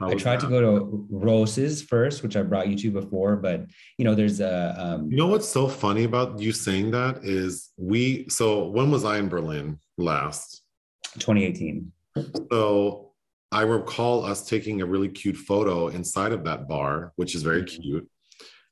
[0.00, 0.46] I tried that?
[0.46, 3.66] to go to Roses first, which I brought you to before, but
[3.98, 4.74] you know, there's a.
[4.78, 8.28] Um, you know what's so funny about you saying that is we.
[8.28, 10.62] So when was I in Berlin last?
[11.18, 11.92] 2018.
[12.50, 13.12] So
[13.50, 17.62] I recall us taking a really cute photo inside of that bar, which is very
[17.62, 17.82] mm-hmm.
[17.82, 18.10] cute,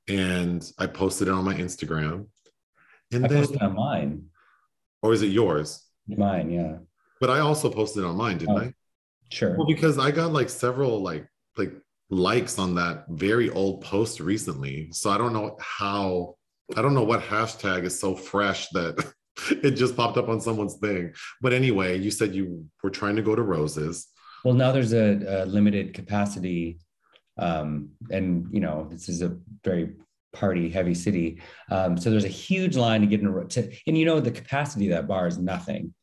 [0.09, 2.27] and I posted it on my Instagram.
[3.13, 4.25] And I then, posted on mine.
[5.03, 5.85] Or is it yours?
[6.09, 6.77] Mine, yeah.
[7.21, 8.61] But I also posted it on mine, didn't oh.
[8.61, 8.73] I?
[9.31, 9.57] Sure.
[9.57, 11.73] Well, because I got like several like like
[12.11, 14.89] likes on that very old post recently.
[14.93, 16.37] So I don't know how
[16.77, 19.13] I don't know what hashtag is so fresh that
[19.51, 21.13] it just popped up on someone's thing.
[21.41, 24.09] But anyway, you said you were trying to go to Roses.
[24.45, 26.79] Well, now there's a, a limited capacity,
[27.39, 29.95] um, and you know this is a very
[30.33, 31.41] party heavy city.
[31.71, 34.31] Um, so there's a huge line to get in a to, and you know the
[34.31, 35.95] capacity of that bar is nothing.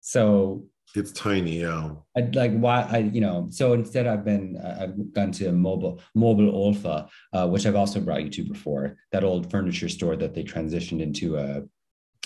[0.00, 0.64] So
[0.94, 1.90] it's tiny, yeah.
[2.16, 5.52] I like why I you know so instead I've been uh, I've gone to a
[5.52, 8.96] mobile Möbel Olfe, uh, which I've also brought you to before.
[9.10, 11.62] That old furniture store that they transitioned into a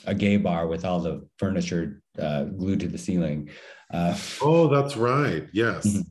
[0.06, 3.50] a gay bar with all the furniture uh, glued to the ceiling.
[3.92, 5.46] Uh, oh, that's right.
[5.52, 5.98] Yes.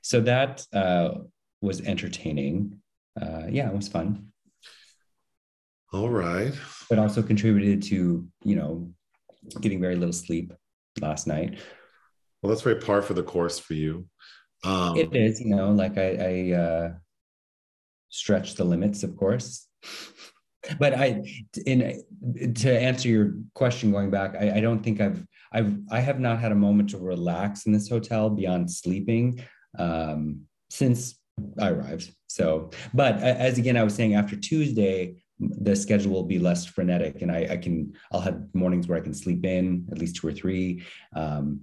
[0.00, 1.10] So that uh,
[1.60, 2.80] was entertaining.
[3.20, 4.28] Uh, yeah, it was fun.
[5.92, 6.52] All right.
[6.88, 8.90] But also contributed to you know
[9.60, 10.52] getting very little sleep
[11.00, 11.58] last night.
[12.42, 14.06] Well, that's very par for the course for you.
[14.64, 16.92] Um, it is, you know, like I, I uh,
[18.08, 19.66] stretch the limits, of course.
[20.78, 21.22] But I,
[21.64, 22.04] in
[22.54, 26.40] to answer your question, going back, I, I don't think I've I've I have not
[26.40, 29.42] had a moment to relax in this hotel beyond sleeping
[29.78, 31.17] um, since
[31.60, 32.12] I arrived.
[32.26, 37.22] So, but as again, I was saying, after Tuesday, the schedule will be less frenetic,
[37.22, 40.26] and I, I can I'll have mornings where I can sleep in at least two
[40.28, 40.84] or three.
[41.14, 41.62] Um,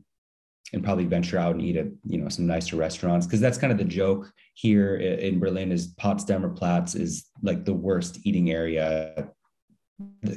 [0.74, 3.72] and probably venture out and eat at you know some nicer restaurants because that's kind
[3.72, 9.30] of the joke here in Berlin is Potsdamer Platz is like the worst eating area.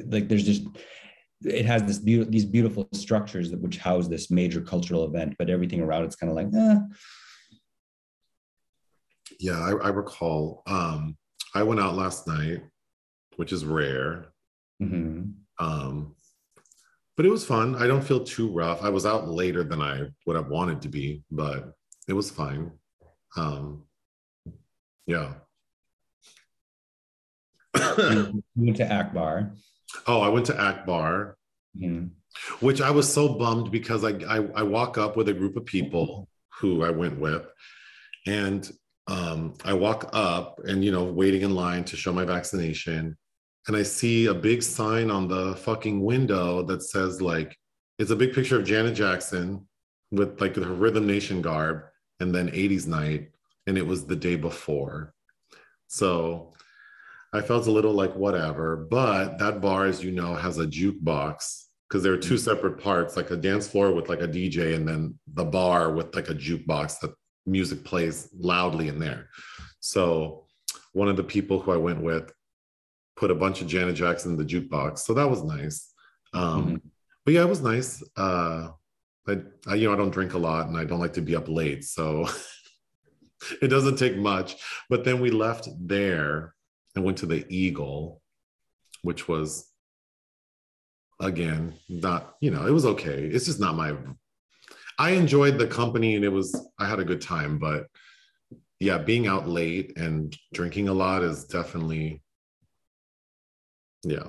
[0.07, 0.64] Like there's just
[1.44, 5.51] it has this be- these beautiful structures that which house this major cultural event, but
[5.51, 6.79] everything around it's kind of like eh.
[9.38, 10.62] Yeah, I, I recall.
[10.66, 11.16] Um,
[11.55, 12.62] I went out last night,
[13.37, 14.27] which is rare.
[14.83, 15.31] Mm-hmm.
[15.59, 16.14] Um,
[17.16, 17.74] but it was fun.
[17.74, 18.83] I don't feel too rough.
[18.83, 21.72] I was out later than I would have wanted to be, but
[22.07, 22.70] it was fine.
[23.37, 23.85] Um,
[25.07, 25.35] yeah.
[27.77, 29.53] you went to Akbar.
[30.07, 31.37] Oh, I went to Akbar,
[31.77, 32.07] mm-hmm.
[32.64, 35.64] which I was so bummed because I, I, I walk up with a group of
[35.64, 36.29] people
[36.61, 37.46] who I went with,
[38.27, 38.70] and
[39.09, 43.16] um, I walk up and you know waiting in line to show my vaccination,
[43.66, 47.57] and I see a big sign on the fucking window that says like
[47.99, 49.66] it's a big picture of Janet Jackson
[50.11, 51.83] with like her Rhythm Nation garb
[52.21, 53.31] and then 80s night.
[53.66, 55.12] And it was the day before.
[55.88, 56.53] So
[57.35, 61.64] I felt a little like whatever, but that bar as you know has a jukebox
[61.88, 64.87] because there are two separate parts like a dance floor with like a DJ and
[64.88, 67.12] then the bar with like a jukebox that
[67.48, 69.28] music plays loudly in there.
[69.80, 70.46] So
[70.92, 72.32] one of the people who I went with
[73.16, 75.00] put a bunch of Janet Jackson in the jukebox.
[75.00, 75.92] So that was nice.
[76.32, 76.76] Um, mm-hmm.
[77.24, 78.02] But yeah, it was nice.
[78.16, 78.68] Uh,
[79.26, 81.37] I, I, you know, I don't drink a lot and I don't like to be
[81.37, 81.84] up late.
[81.84, 82.28] So
[83.62, 84.56] it doesn't take much.
[84.88, 86.54] But then we left there
[86.94, 88.22] and went to the Eagle,
[89.02, 89.68] which was,
[91.20, 93.24] again, not, you know, it was okay.
[93.24, 93.94] It's just not my,
[94.98, 97.58] I enjoyed the company and it was, I had a good time.
[97.58, 97.87] But
[98.80, 102.22] yeah, being out late and drinking a lot is definitely
[104.04, 104.28] yeah.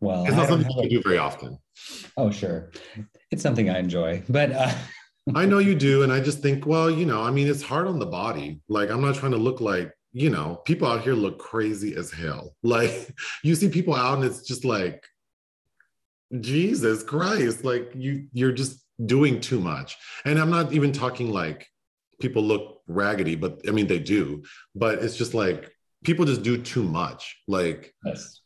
[0.00, 1.58] Well, it's not something you do very often.
[2.16, 2.70] Oh, sure.
[3.30, 4.72] It's something I enjoy, but uh...
[5.36, 6.02] I know you do.
[6.02, 8.60] And I just think, well, you know, I mean, it's hard on the body.
[8.68, 12.10] Like, I'm not trying to look like, you know, people out here look crazy as
[12.10, 12.56] hell.
[12.64, 15.04] Like, you see people out and it's just like,
[16.40, 19.96] Jesus Christ, like you, you're just doing too much.
[20.24, 21.66] And I'm not even talking like
[22.20, 24.42] people look raggedy, but I mean, they do,
[24.74, 25.70] but it's just like
[26.04, 27.42] people just do too much.
[27.48, 28.40] Like, yes.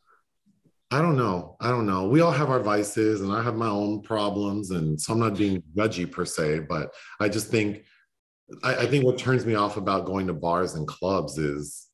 [0.91, 1.57] I don't know.
[1.61, 2.09] I don't know.
[2.09, 5.37] We all have our vices, and I have my own problems, and so I'm not
[5.37, 7.83] being judgy per se, but I just think,
[8.63, 11.89] I, I think what turns me off about going to bars and clubs is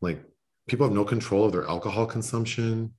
[0.00, 0.22] like
[0.68, 2.94] people have no control of their alcohol consumption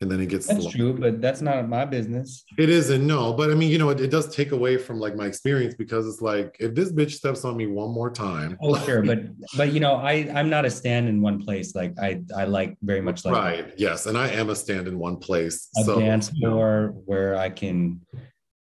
[0.00, 2.44] and then it gets that's true but that's not my business.
[2.56, 5.16] It isn't no but i mean you know it, it, does take away from like
[5.16, 8.78] my experience because it's like if this bitch steps on me one more time oh
[8.84, 9.20] sure but
[9.56, 12.76] but you know i i'm not a stand in one place like i i like
[12.82, 16.00] very much like right yes and i am a stand in one place a so,
[16.00, 18.00] dance floor where i can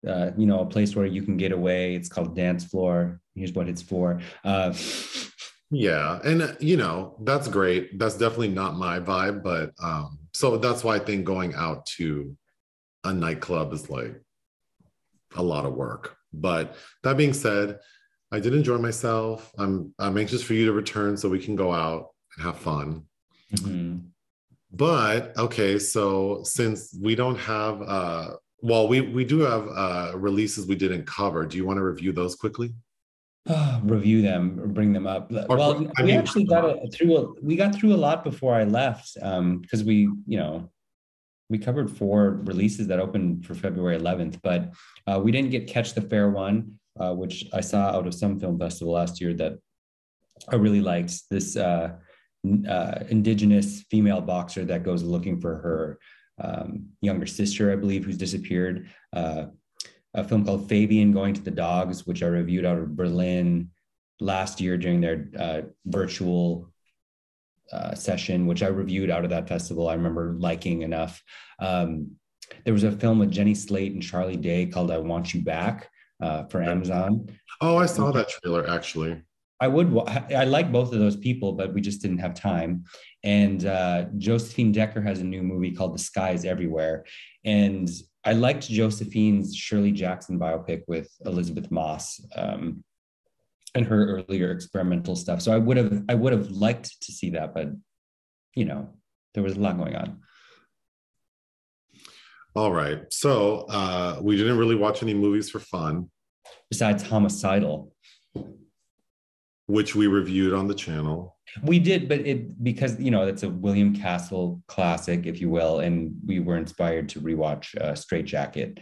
[0.07, 3.53] uh, you know a place where you can get away it's called dance floor here's
[3.53, 4.73] what it's for uh,
[5.71, 10.83] yeah and you know that's great that's definitely not my vibe but um so that's
[10.83, 12.35] why I think going out to
[13.03, 14.19] a nightclub is like
[15.35, 16.17] a lot of work.
[16.33, 17.79] But that being said,
[18.31, 19.51] I did enjoy myself.
[19.57, 23.03] I'm I'm anxious for you to return so we can go out and have fun.
[23.55, 23.97] Mm-hmm.
[24.71, 30.65] But okay, so since we don't have uh well, we we do have uh releases
[30.65, 31.45] we didn't cover.
[31.45, 32.73] Do you want to review those quickly?
[33.47, 35.31] Uh, review them or bring them up.
[35.49, 38.23] Or, well, I we mean, actually got a, through a, we got through a lot
[38.23, 40.69] before I left because um, we, you know,
[41.49, 44.71] we covered four releases that opened for February 11th, but
[45.07, 48.39] uh, we didn't get Catch the Fair one, uh, which I saw out of some
[48.39, 49.59] film festival last year that
[50.49, 51.13] I really liked.
[51.29, 51.93] This uh,
[52.67, 55.99] uh, indigenous female boxer that goes looking for her
[56.41, 58.89] um, younger sister, I believe, who's disappeared.
[60.15, 63.69] A film called Fabian Going to the Dogs, which I reviewed out of Berlin
[64.19, 66.71] last year during their uh, virtual
[67.71, 69.87] uh, session, which I reviewed out of that festival.
[69.87, 71.21] I remember liking enough.
[71.59, 72.11] Um,
[72.65, 75.89] there was a film with Jenny Slate and Charlie Day called "I Want You Back"
[76.21, 77.29] uh, for Amazon.
[77.61, 79.21] Oh, I saw that trailer actually.
[79.59, 79.97] I would.
[80.07, 82.83] I like both of those people, but we just didn't have time.
[83.23, 87.05] And uh, Josephine Decker has a new movie called "The Sky Is Everywhere,"
[87.45, 87.89] and
[88.25, 92.21] I liked Josephine's Shirley Jackson biopic with Elisabeth Moss.
[92.35, 92.83] Um,
[93.75, 95.41] and her earlier experimental stuff.
[95.41, 97.69] So I would have I would have liked to see that, but
[98.55, 98.89] you know,
[99.33, 100.19] there was a lot going on.
[102.55, 103.01] All right.
[103.11, 106.11] So uh, we didn't really watch any movies for fun.
[106.69, 107.95] Besides homicidal.
[109.67, 111.37] Which we reviewed on the channel.
[111.63, 115.79] We did, but it because you know it's a William Castle classic, if you will,
[115.79, 118.79] and we were inspired to rewatch uh, Strait-Jacket.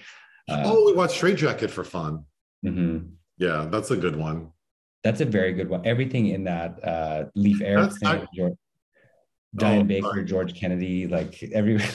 [0.49, 2.25] Uh, oh, we watched Strait-Jacket for fun.
[2.65, 3.09] Mm-hmm.
[3.37, 4.51] Yeah, that's a good one.
[5.03, 5.85] That's a very good one.
[5.85, 8.53] Everything in that uh, Leif Erickson, George,
[9.55, 10.25] Diane oh, Baker, sorry.
[10.25, 11.79] George Kennedy, like every.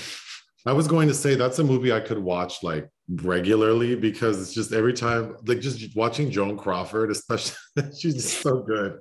[0.66, 4.52] I was going to say that's a movie I could watch like regularly because it's
[4.52, 7.56] just every time, like just watching Joan Crawford, especially,
[7.98, 9.00] she's just so good.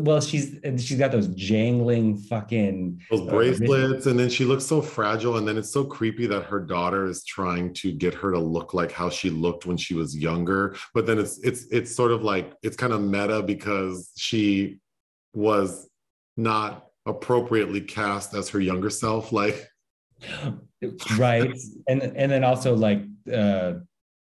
[0.00, 4.66] Well, she's she's got those jangling fucking those uh, bracelets, uh, and then she looks
[4.66, 8.32] so fragile, and then it's so creepy that her daughter is trying to get her
[8.32, 10.76] to look like how she looked when she was younger.
[10.92, 14.80] But then it's it's it's sort of like it's kind of meta because she
[15.32, 15.88] was
[16.36, 19.68] not appropriately cast as her younger self like
[21.18, 21.52] right.
[21.88, 23.02] And and then also like
[23.32, 23.74] uh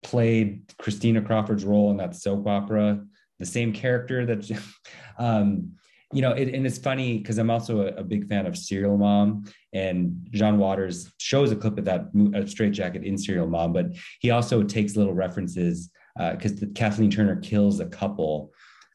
[0.02, 3.02] played christina crawford's role in that soap opera
[3.38, 4.60] the same character that
[5.18, 5.72] um
[6.12, 8.98] you know it, and it's funny because i'm also a, a, big fan of serial
[8.98, 12.02] mom and john waters shows a clip of that
[12.34, 13.86] uh, Strait-Jacket in serial mom but
[14.20, 15.90] he also takes little references
[16.32, 18.52] because uh, kathleen turner kills a couple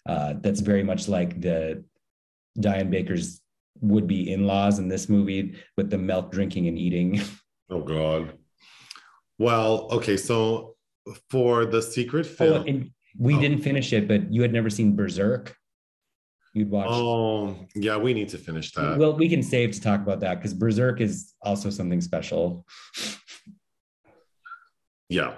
[0.08, 1.84] uh, that's very much like the
[2.60, 3.42] diane baker's
[3.82, 7.22] would be in-laws in this movie with the milk drinking and eating.
[7.72, 8.34] Oh God.
[9.38, 10.76] Well, okay, so
[11.30, 13.40] for the secret oh, film, oh, we oh.
[13.40, 15.56] didn't finish it, but you had never seen Berserk.
[16.54, 16.88] You'd watch.
[16.90, 18.98] Oh, um, yeah, we need to finish that.
[18.98, 22.66] Well, we can save to talk about that because Berserk is also something special.
[25.10, 25.36] yeah,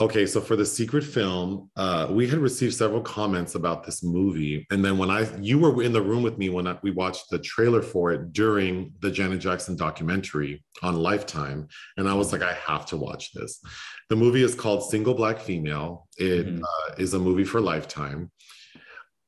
[0.00, 4.66] Okay, so for the secret film, uh, we had received several comments about this movie,
[4.70, 7.28] and then when I you were in the room with me when I, we watched
[7.28, 12.40] the trailer for it during the Janet Jackson documentary on Lifetime, and I was like,
[12.40, 13.62] I have to watch this.
[14.08, 16.08] The movie is called Single Black Female.
[16.16, 16.64] It mm-hmm.
[16.64, 18.30] uh, is a movie for Lifetime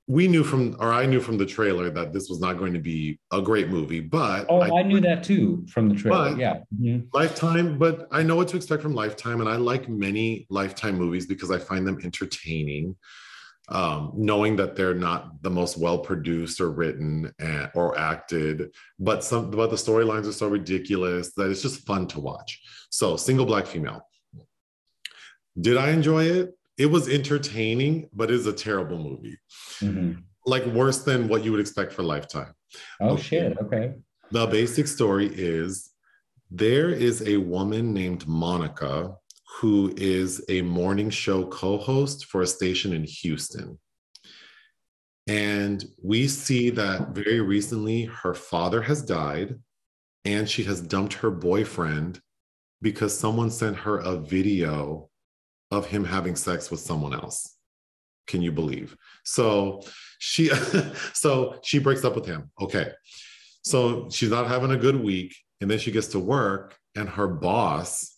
[0.08, 2.80] we knew from or I knew from the trailer that this was not going to
[2.80, 6.36] be a great movie, but oh, I, I knew that too from the trailer.
[6.36, 7.06] yeah, mm-hmm.
[7.12, 11.26] Lifetime, but I know what to expect from Lifetime, and I like many Lifetime movies
[11.26, 12.96] because I find them entertaining.
[13.68, 19.22] Um, knowing that they're not the most well produced or written and, or acted, but
[19.22, 22.60] some but the storylines are so ridiculous that it's just fun to watch.
[22.90, 24.04] So, single black female.
[25.58, 26.58] Did I enjoy it?
[26.78, 29.38] It was entertaining, but it's a terrible movie.
[29.80, 30.20] Mm-hmm.
[30.46, 32.52] Like worse than what you would expect for Lifetime.
[33.00, 33.22] Oh okay.
[33.22, 33.58] shit!
[33.58, 33.94] Okay.
[34.30, 35.90] The basic story is
[36.50, 39.14] there is a woman named Monica
[39.60, 43.78] who is a morning show co-host for a station in Houston.
[45.28, 49.60] And we see that very recently her father has died
[50.24, 52.20] and she has dumped her boyfriend
[52.80, 55.10] because someone sent her a video
[55.72, 57.56] of him having sex with someone else.
[58.26, 58.96] Can you believe?
[59.24, 59.82] So
[60.18, 60.48] she
[61.14, 62.50] so she breaks up with him.
[62.60, 62.92] Okay.
[63.62, 67.26] So she's not having a good week and then she gets to work and her
[67.26, 68.16] boss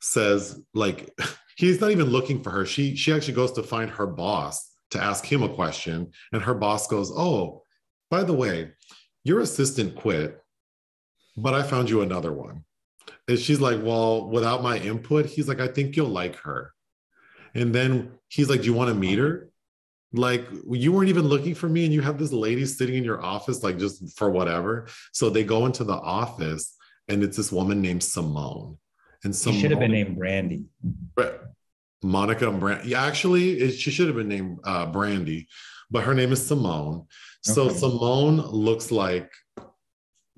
[0.00, 1.16] says like
[1.56, 2.64] he's not even looking for her.
[2.64, 6.54] She she actually goes to find her boss to ask him a question and her
[6.54, 7.62] boss goes, "Oh,
[8.10, 8.72] by the way,
[9.24, 10.40] your assistant quit,
[11.36, 12.64] but I found you another one."
[13.28, 16.72] And she's like, Well, without my input, he's like, I think you'll like her.
[17.54, 19.50] And then he's like, Do you want to meet her?
[20.12, 23.20] Like, you weren't even looking for me, and you have this lady sitting in your
[23.20, 24.86] office, like just for whatever.
[25.12, 26.76] So they go into the office,
[27.08, 28.78] and it's this woman named Simone.
[29.24, 30.66] And Simone, she should have been named Brandy.
[32.04, 32.90] Monica and Brandy.
[32.90, 35.48] Yeah, actually, it, she should have been named uh, Brandy,
[35.90, 37.06] but her name is Simone.
[37.42, 37.74] So okay.
[37.74, 39.32] Simone looks like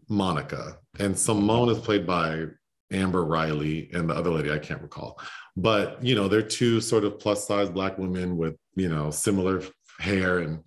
[0.08, 2.46] Monica, and Simone is played by
[2.92, 5.20] Amber Riley and the other lady I can't recall.
[5.56, 9.62] But you know, they're two sort of plus size black women with you know similar
[9.98, 10.62] hair and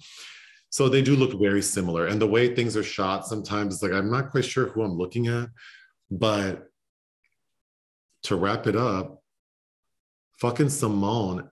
[0.71, 2.07] so they do look very similar.
[2.07, 4.97] And the way things are shot sometimes it's like I'm not quite sure who I'm
[4.97, 5.49] looking at,
[6.11, 6.67] but
[8.23, 9.23] to wrap it up,
[10.39, 11.49] fucking Simone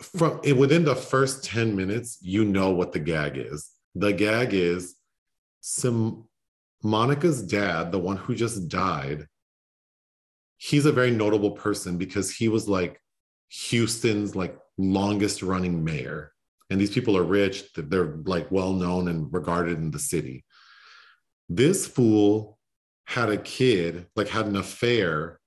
[0.00, 3.70] from eh, within the first 10 minutes, you know what the gag is.
[3.94, 4.96] The gag is
[5.60, 6.28] some
[6.82, 9.26] Monica's dad, the one who just died,
[10.58, 13.00] he's a very notable person because he was like
[13.48, 16.32] Houston's like longest running mayor.
[16.70, 20.44] And these people are rich, they're like well known and regarded in the city.
[21.48, 22.58] This fool
[23.04, 25.38] had a kid, like had an affair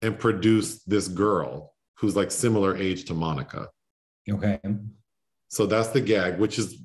[0.00, 3.68] and produced this girl who's like similar age to Monica.
[4.30, 4.60] Okay.
[5.48, 6.80] So that's the gag, which is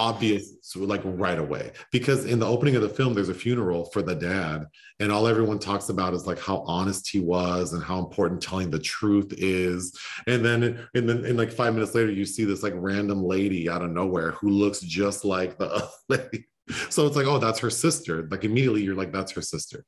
[0.00, 1.72] obvious like right away.
[1.92, 4.66] Because in the opening of the film there's a funeral for the dad
[4.98, 8.70] and all everyone talks about is like how honest he was and how important telling
[8.70, 9.96] the truth is.
[10.26, 10.62] And then
[10.94, 13.90] and then and like five minutes later you see this like random lady out of
[13.90, 16.46] nowhere who looks just like the lady.
[16.88, 18.26] So it's like oh that's her sister.
[18.30, 19.84] Like immediately you're like that's her sister.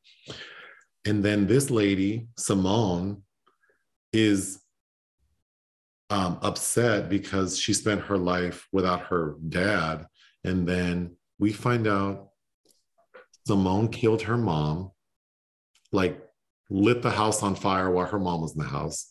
[1.06, 3.22] And then this lady simone
[4.12, 4.60] is
[6.12, 10.06] um, upset because she spent her life without her dad.
[10.44, 12.28] And then we find out
[13.46, 14.90] Simone killed her mom,
[15.90, 16.22] like
[16.68, 19.10] lit the house on fire while her mom was in the house.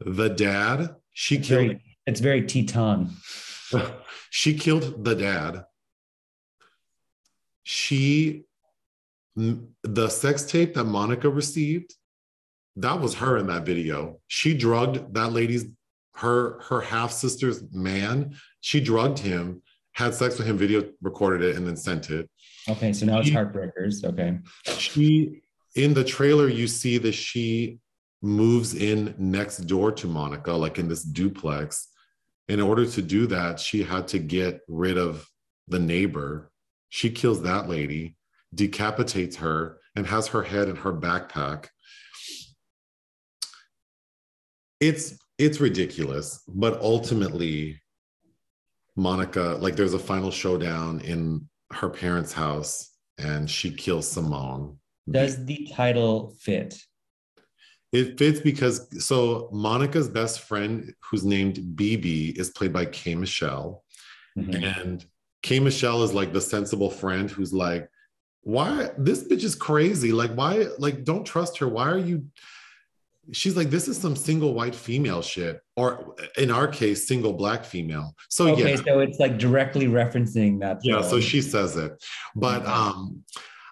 [0.00, 1.66] The dad, she It's killed.
[1.66, 3.10] very, it's very Teton.
[4.30, 5.64] she killed the dad.
[7.64, 8.44] She,
[9.36, 11.94] the sex tape that Monica received,
[12.76, 14.20] that was her in that video.
[14.26, 15.66] She drugged that lady's
[16.14, 18.36] her her half sister's man.
[18.60, 19.62] She drugged him,
[19.92, 22.30] had sex with him, video recorded it, and then sent it.
[22.68, 24.04] Okay, so now it's She- Heartbreakers.
[24.04, 24.38] Okay.
[24.78, 25.42] She
[25.74, 27.78] in the trailer, you see that she
[28.22, 31.88] moves in next door to Monica, like in this duplex.
[32.48, 35.28] In order to do that, she had to get rid of
[35.66, 36.50] the neighbor.
[36.90, 38.16] She kills that lady,
[38.54, 41.68] decapitates her, and has her head in her backpack.
[44.80, 47.80] It's it's ridiculous, but ultimately,
[48.96, 54.78] Monica, like there's a final showdown in her parents' house, and she kills Simone.
[55.10, 56.76] Does the title fit?
[57.92, 63.14] It fits because so Monica's best friend, who's named BB, is played by K.
[63.14, 63.84] Michelle.
[64.36, 64.80] Mhm.
[64.80, 65.06] And
[65.42, 65.60] K.
[65.60, 67.88] Michelle is like the sensible friend who's like,
[68.42, 70.12] why this bitch is crazy?
[70.12, 71.68] Like, why, like, don't trust her.
[71.68, 72.26] Why are you?
[73.32, 77.64] She's like, this is some single white female shit, or in our case, single black
[77.64, 78.14] female.
[78.28, 80.78] So Okay, yeah, so it's like directly referencing that.
[80.82, 81.00] yeah.
[81.02, 81.92] So she says it,
[82.36, 83.22] but um,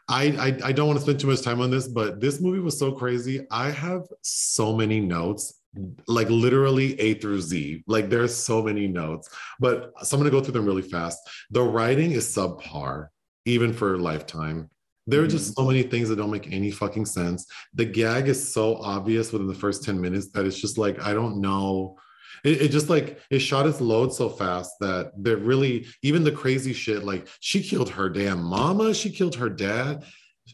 [0.09, 0.25] I,
[0.63, 2.79] I I don't want to spend too much time on this, but this movie was
[2.79, 3.47] so crazy.
[3.51, 5.61] I have so many notes,
[6.07, 7.85] like literally A through Z.
[7.87, 9.29] Like there's so many notes,
[9.61, 11.19] but so I'm gonna go through them really fast.
[11.51, 13.09] The writing is subpar,
[13.45, 14.71] even for Lifetime.
[15.07, 15.63] There are just mm-hmm.
[15.63, 17.47] so many things that don't make any fucking sense.
[17.75, 21.13] The gag is so obvious within the first 10 minutes that it's just like, I
[21.13, 21.97] don't know.
[22.45, 26.33] It, it just like it shot its load so fast that they're really even the
[26.33, 27.05] crazy shit.
[27.05, 30.05] Like she killed her damn mama, she killed her dad.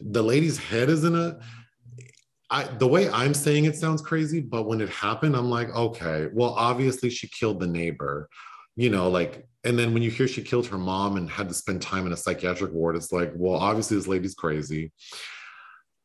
[0.01, 1.39] The lady's head is in a.
[2.51, 6.27] I the way I'm saying it sounds crazy, but when it happened, I'm like, okay,
[6.33, 8.29] well, obviously she killed the neighbor,
[8.79, 11.53] you know, like, and then when you hear she killed her mom and had to
[11.53, 14.93] spend time in a psychiatric ward, it's like, well, obviously this lady's crazy.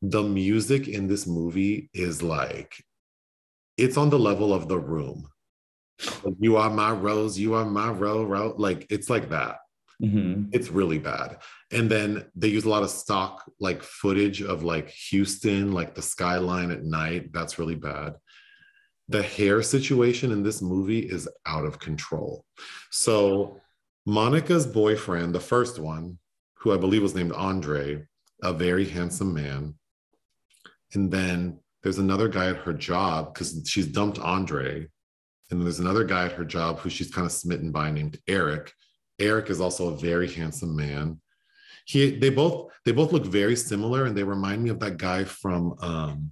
[0.01, 2.75] The music in this movie is like,
[3.77, 5.29] it's on the level of the room.
[6.25, 8.53] Like, you are my rose, you are my row, row.
[8.57, 9.59] Like it's like that.
[10.03, 10.49] Mhm.
[10.51, 11.37] It's really bad.
[11.71, 16.01] And then they use a lot of stock like footage of like Houston, like the
[16.01, 17.31] skyline at night.
[17.31, 18.15] That's really bad.
[19.07, 22.43] The hair situation in this movie is out of control.
[22.91, 23.59] So
[24.05, 26.17] Monica's boyfriend, the first one,
[26.55, 28.03] who I believe was named Andre,
[28.43, 29.75] a very handsome man.
[30.93, 34.87] And then there's another guy at her job because she's dumped Andre.
[35.51, 38.71] And there's another guy at her job who she's kind of smitten by named Eric.
[39.19, 41.21] Eric is also a very handsome man.
[41.85, 45.23] He they both they both look very similar and they remind me of that guy
[45.23, 46.31] from um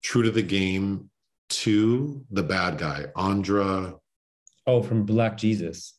[0.00, 1.10] True to the Game
[1.48, 3.94] 2, the bad guy, Andra.
[4.66, 5.94] Oh, from Black Jesus.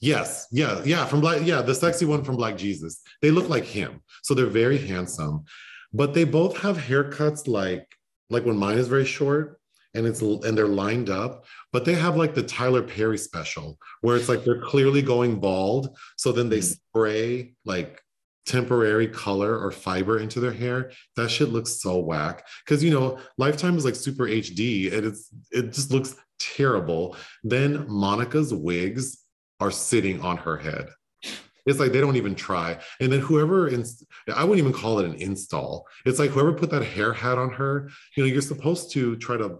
[0.00, 3.00] Yes, yeah, yeah, from Black, yeah, the sexy one from Black Jesus.
[3.20, 4.00] They look like him.
[4.24, 5.44] So they're very handsome,
[5.92, 7.86] but they both have haircuts like
[8.28, 9.60] like when mine is very short
[9.94, 14.16] and it's and they're lined up, but they have like the Tyler Perry special where
[14.16, 15.96] it's like they're clearly going bald.
[16.16, 16.76] So then they Mm.
[16.76, 18.01] spray like
[18.46, 20.90] temporary color or fiber into their hair.
[21.16, 22.46] That shit looks so whack.
[22.66, 27.16] Cause you know, Lifetime is like super HD and it's it just looks terrible.
[27.44, 29.18] Then Monica's wigs
[29.60, 30.88] are sitting on her head.
[31.64, 32.78] It's like they don't even try.
[33.00, 35.86] And then whoever, ins- I wouldn't even call it an install.
[36.04, 39.36] It's like whoever put that hair hat on her, you know, you're supposed to try
[39.36, 39.58] to,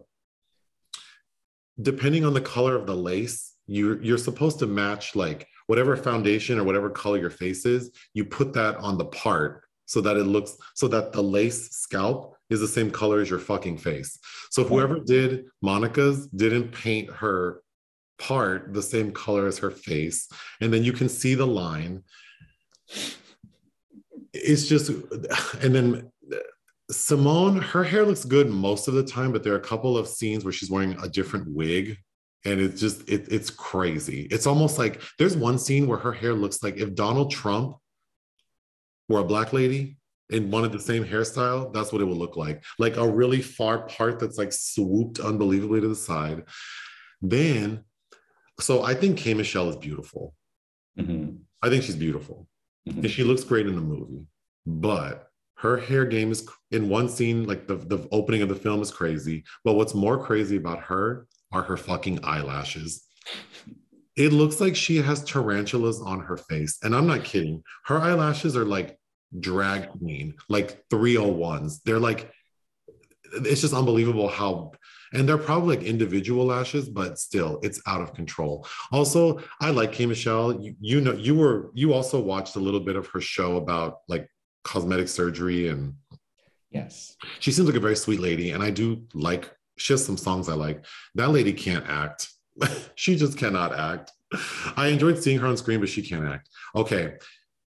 [1.80, 6.58] depending on the color of the lace, you're, you're supposed to match like whatever foundation
[6.58, 10.24] or whatever color your face is, you put that on the part so that it
[10.24, 14.18] looks, so that the lace scalp is the same color as your fucking face.
[14.50, 17.62] So whoever did Monica's didn't paint her
[18.18, 20.28] part the same color as her face
[20.60, 22.02] and then you can see the line
[24.34, 24.90] it's just
[25.62, 26.12] and then
[26.90, 30.06] Simone, her hair looks good most of the time, but there are a couple of
[30.06, 31.96] scenes where she's wearing a different wig.
[32.44, 34.22] And it's just, it, it's crazy.
[34.30, 37.76] It's almost like there's one scene where her hair looks like if Donald Trump
[39.08, 39.96] were a black lady
[40.30, 42.64] and wanted the same hairstyle, that's what it would look like.
[42.78, 46.44] Like a really far part that's like swooped unbelievably to the side.
[47.20, 47.84] Then,
[48.58, 49.34] so I think K.
[49.34, 50.34] Michelle is beautiful.
[50.98, 51.38] Mhm.
[51.62, 52.48] I think she's beautiful.
[52.88, 52.98] Mhm.
[52.98, 54.26] And she looks great in the movie.
[54.66, 55.28] But
[55.58, 58.90] her hair game is in one scene, like the, the opening of the film is
[58.90, 59.44] crazy.
[59.64, 63.04] But what's more crazy about her are her fucking eyelashes.
[64.16, 66.78] It looks like she has tarantulas on her face.
[66.82, 67.62] And I'm not kidding.
[67.86, 68.98] Her eyelashes are like
[69.40, 71.82] drag queen, like 301s.
[71.84, 72.30] They're like,
[73.32, 74.72] it's just unbelievable how,
[75.14, 78.66] and they're probably like individual lashes, but still, it's out of control.
[78.90, 80.04] Also, I like K.
[80.04, 80.60] Michelle.
[80.62, 84.00] You, you know, you were, you also watched a little bit of her show about
[84.08, 84.28] like
[84.64, 85.94] cosmetic surgery and
[86.70, 87.16] Yes.
[87.40, 89.50] she seems like a very sweet lady and i do like
[89.82, 90.84] she has some songs i like.
[91.16, 92.28] That lady can't act.
[92.94, 94.12] She just cannot act.
[94.76, 96.48] I enjoyed seeing her on screen but she can't act.
[96.76, 97.14] Okay.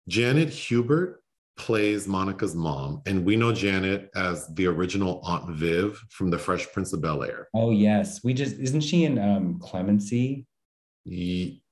[0.08, 1.22] Janet hubert
[1.56, 6.66] plays monica's mom and we know janet as the original aunt viv from the fresh
[6.72, 7.48] prince of bel air.
[7.54, 8.22] Oh yes.
[8.24, 10.46] We just isn't she in um Clemency?
[11.04, 11.62] Ye-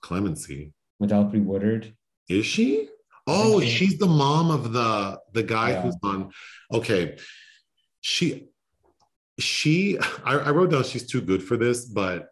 [0.00, 0.72] clemency.
[0.98, 1.94] With Alfre Woodard?
[2.28, 2.88] is she?
[3.26, 5.82] Oh she's the mom of the the guy Yeah.
[5.82, 6.30] who's on
[6.72, 7.18] okay.
[8.00, 8.48] She
[9.40, 12.28] she I, I wrote down she's too good for this but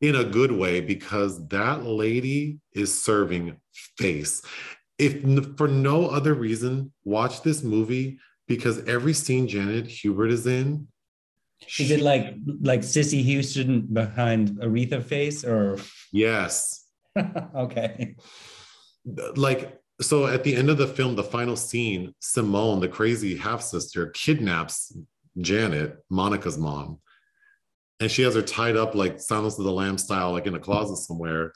[0.00, 3.56] in a good way because that lady is serving
[3.96, 4.42] face.
[4.98, 8.18] If for no other reason watch this movie
[8.48, 10.88] because every scene janet hubert is in
[11.78, 15.78] Is it like like Cissy Houston behind Aretha face or?
[16.12, 16.82] Yes.
[17.54, 18.14] Okay.
[19.36, 23.62] like so at the end of the film the final scene simone the crazy half
[23.62, 24.92] sister kidnaps
[25.40, 26.98] janet monica's mom
[28.00, 30.60] and she has her tied up like silence of the lamb style like in a
[30.60, 31.52] closet somewhere.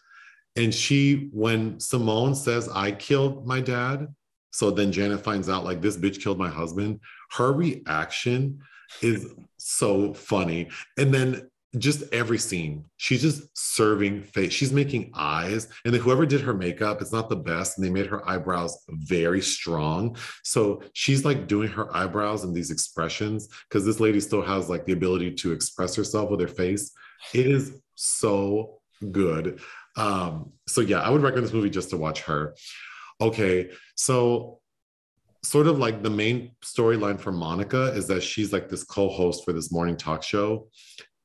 [0.56, 4.08] And she when simone says i killed my dad
[4.50, 7.00] so then janet finds out like this bitch killed my husband
[7.32, 8.60] her reaction
[9.02, 10.68] is so funny.
[10.98, 14.52] And then just every scene she's just serving face.
[14.52, 17.90] She's making eyes and then whoever did her makeup it's not the best and they
[17.90, 20.16] made her eyebrows very strong.
[20.42, 24.84] So she's like doing her eyebrows and these expressions because this lady still has like
[24.84, 26.92] the ability to express herself with her face.
[27.32, 28.80] It is so
[29.12, 29.60] good.
[29.96, 32.56] Um so yeah i would recommend this movie just to watch her.
[33.20, 34.58] Okay so
[35.42, 39.54] sort of like the main storyline for monica is that she's like this co-host for
[39.54, 40.68] this morning talk show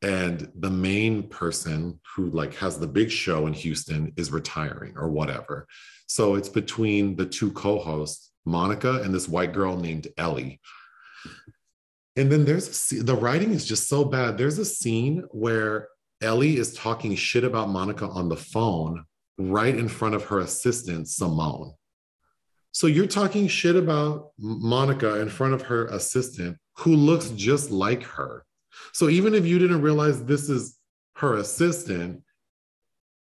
[0.06, 5.10] and the main person who like has the big show in Houston is retiring or
[5.10, 5.68] whatever.
[6.06, 10.62] So it's between the two co-hosts, Monica and this white girl named Ellie.
[12.16, 14.38] And then there's the writing is just so bad.
[14.38, 15.88] There's a scene where
[16.22, 19.06] Ellie is talking shit about Monica on the phone
[19.40, 21.74] right in front of her assistant Simone.
[22.74, 28.04] So you're talking shit about Monica in front of her assistant who looks just like
[28.04, 28.46] her.
[28.94, 30.78] So even if you didn't realize this is
[31.16, 32.22] her assistant,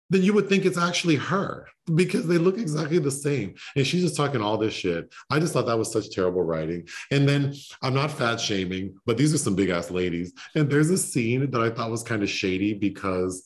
[0.09, 3.53] then you would think it's actually her because they look exactly the same.
[3.75, 5.13] And she's just talking all this shit.
[5.29, 6.87] I just thought that was such terrible writing.
[7.11, 10.33] And then I'm not fat shaming, but these are some big ass ladies.
[10.55, 13.43] And there's a scene that I thought was kind of shady because,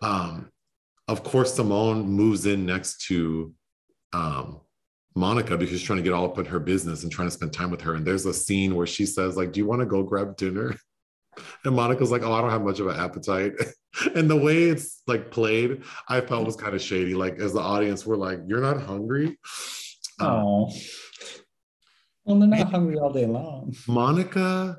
[0.00, 0.50] um,
[1.08, 3.52] of course, Simone moves in next to
[4.12, 4.60] um,
[5.14, 7.52] Monica because she's trying to get all up in her business and trying to spend
[7.52, 7.94] time with her.
[7.94, 10.76] And there's a scene where she says, like, do you want to go grab dinner?
[11.64, 13.52] And Monica's like, oh, I don't have much of an appetite.
[14.16, 17.14] and the way it's like played, I felt was kind of shady.
[17.14, 19.38] Like as the audience, we're like, you're not hungry.
[20.18, 20.72] Um, Oh.
[22.24, 23.74] Well, they're not hungry all day long.
[23.86, 24.78] Monica,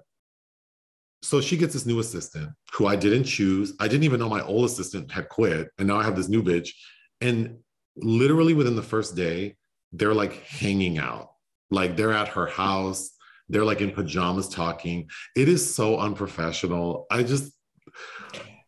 [1.22, 3.74] so she gets this new assistant who I didn't choose.
[3.80, 5.70] I didn't even know my old assistant had quit.
[5.78, 6.70] And now I have this new bitch.
[7.22, 7.58] And
[7.96, 9.56] literally within the first day,
[9.92, 11.32] they're like hanging out.
[11.70, 13.12] Like they're at her house.
[13.50, 15.10] They're like in pajamas talking.
[15.36, 17.06] It is so unprofessional.
[17.12, 17.52] I just,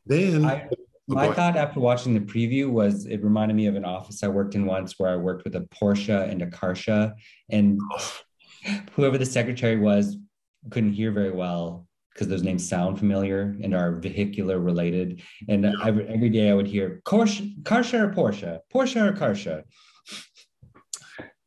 [0.06, 0.68] then, I,
[1.10, 4.30] Oh, my thought after watching the preview was it reminded me of an office I
[4.30, 7.14] worked in once where I worked with a Porsche and a Karsha,
[7.50, 7.78] and
[8.94, 10.16] whoever the secretary was
[10.70, 15.22] couldn't hear very well because those names sound familiar and are vehicular related.
[15.50, 19.64] And every, every day I would hear Karsha or Porsche, Porsche or Karsha.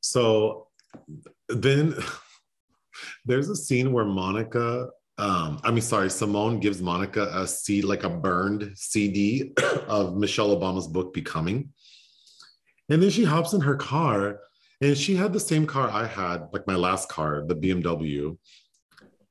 [0.06, 0.68] So
[1.48, 1.94] then
[3.24, 4.88] there's a scene where Monica,
[5.18, 9.52] um, I mean, sorry, Simone gives Monica a C, like a burned CD
[9.88, 11.70] of Michelle Obama's book, Becoming.
[12.88, 14.38] And then she hops in her car
[14.80, 18.38] and she had the same car I had, like my last car, the BMW.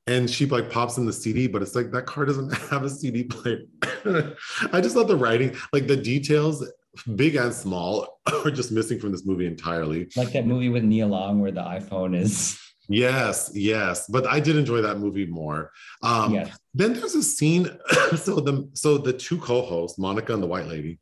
[0.08, 2.90] And she like pops in the CD, but it's like that car doesn't have a
[2.90, 3.62] CD player.
[4.74, 6.68] I just thought the writing, like the details,
[7.16, 10.08] big and small, are just missing from this movie entirely.
[10.16, 12.60] Like that movie with Nia Long where the iPhone is.
[12.88, 15.72] Yes, yes, but I did enjoy that movie more.
[16.04, 16.58] Um, Yes.
[16.74, 17.70] Then there's a scene.
[18.16, 21.00] so the so the two co-hosts, Monica and the White Lady,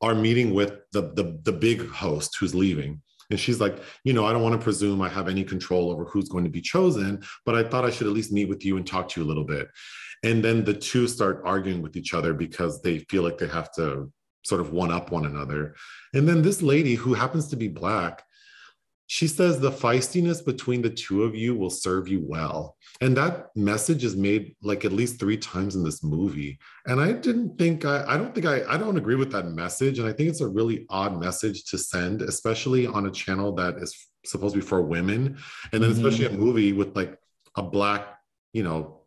[0.00, 3.00] are meeting with the the the big host who's leaving.
[3.30, 6.04] And she's like, you know, I don't want to presume I have any control over
[6.04, 8.76] who's going to be chosen, but I thought I should at least meet with you
[8.76, 9.68] and talk to you a little bit.
[10.22, 13.72] And then the two start arguing with each other because they feel like they have
[13.72, 14.10] to
[14.44, 15.74] sort of one up one another.
[16.12, 18.22] And then this lady who happens to be black,
[19.06, 22.76] she says the feistiness between the two of you will serve you well.
[23.02, 26.58] And that message is made like at least three times in this movie.
[26.86, 29.98] And I didn't think I I don't think I I don't agree with that message.
[29.98, 33.76] And I think it's a really odd message to send, especially on a channel that
[33.76, 35.36] is supposed to be for women.
[35.72, 35.96] And then Mhm.
[35.96, 37.18] especially a movie with like
[37.56, 38.18] a black,
[38.54, 39.02] you know,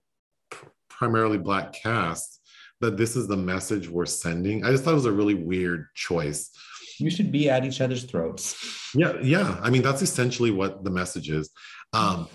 [0.52, 2.37] pr- primarily black cast,
[2.82, 4.64] that this is the message we're sending.
[4.64, 6.52] I just thought it was a really weird choice.
[7.00, 8.92] You should be at each other's throats.
[8.96, 9.60] Yeah, yeah.
[9.62, 11.50] I mean, that's essentially what the message is.
[11.94, 12.28] Um,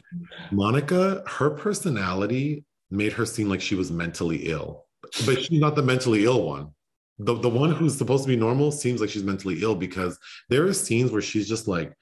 [0.50, 4.86] Monica, her personality made her seem like she was mentally ill,
[5.26, 6.70] but she's not the mentally ill one.
[7.18, 10.18] The, the one who's supposed to be normal seems like she's mentally ill because
[10.48, 11.92] there are scenes where she's just like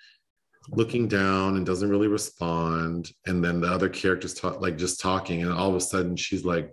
[0.69, 3.11] looking down and doesn't really respond.
[3.27, 6.45] And then the other characters talk like just talking, and all of a sudden she's
[6.45, 6.73] like,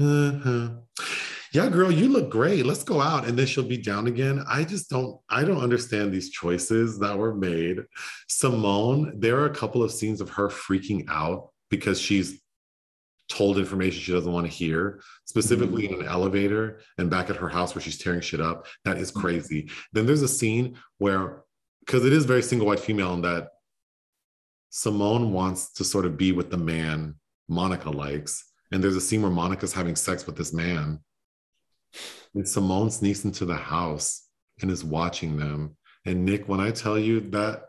[0.00, 0.70] uh-huh.
[1.52, 2.64] yeah, girl, you look great.
[2.64, 3.26] Let's go out.
[3.26, 4.42] And then she'll be down again.
[4.48, 7.80] I just don't, I don't understand these choices that were made.
[8.28, 12.40] Simone, there are a couple of scenes of her freaking out because she's
[13.28, 17.48] told information she doesn't want to hear, specifically in an elevator and back at her
[17.48, 18.66] house where she's tearing shit up.
[18.84, 19.70] That is crazy.
[19.92, 21.42] Then there's a scene where,
[21.80, 23.48] because it is very single white female in that
[24.70, 27.16] Simone wants to sort of be with the man
[27.48, 28.49] Monica likes.
[28.72, 31.00] And there's a scene where Monica's having sex with this man.
[32.34, 34.28] And Simone sneaks into the house
[34.60, 35.76] and is watching them.
[36.06, 37.64] And Nick, when I tell you that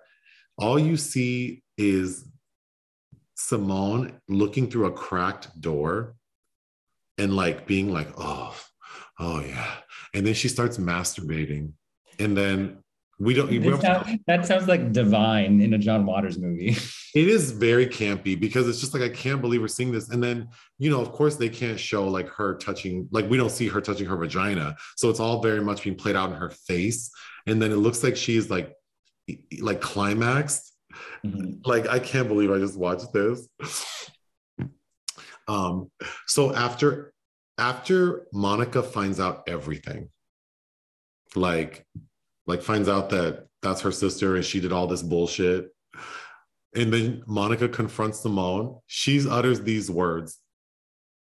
[0.58, 2.26] all you see is
[3.36, 6.16] Simone looking through a cracked door
[7.18, 8.56] and like being like, oh,
[9.20, 9.76] oh yeah.
[10.14, 11.74] And then she starts masturbating.
[12.20, 12.81] And then
[13.22, 16.70] we don't, we don't- that sounds like divine in a John Waters movie.
[17.16, 20.10] it is very campy because it's just like I can't believe we're seeing this.
[20.10, 20.50] And then,
[20.80, 23.80] you know, of course they can't show like her touching, like we don't see her
[23.82, 24.76] touching her vagina.
[24.98, 27.12] So it's all very much being played out in her face.
[27.46, 28.74] And then it looks like she's like
[29.62, 30.74] like climaxed.
[31.24, 31.66] Mhm.
[31.66, 33.48] Like I can't believe I just watched this.
[35.48, 35.92] Um,
[36.28, 37.14] so after
[37.58, 40.10] after Monica finds out everything,
[41.36, 41.86] like
[42.48, 45.70] like finds out that that's her sister and she did all this bullshit.
[46.76, 48.80] And then Monica confronts Simone.
[48.88, 50.40] She utters these words.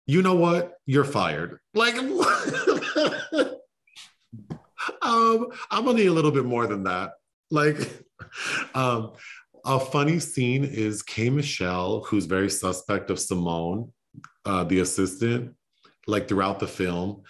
[0.06, 0.74] You know what?
[0.86, 1.60] You're fired.
[1.74, 2.22] Like, um,
[5.72, 7.14] I'm gonna need a little bit more than that.
[7.52, 7.78] Like,
[8.74, 9.14] um,
[9.66, 11.30] a funny scene is K.
[11.30, 13.92] Michelle, who's very suspect of Simone,
[14.46, 15.56] uh, the assistant,
[16.08, 17.24] like throughout the film.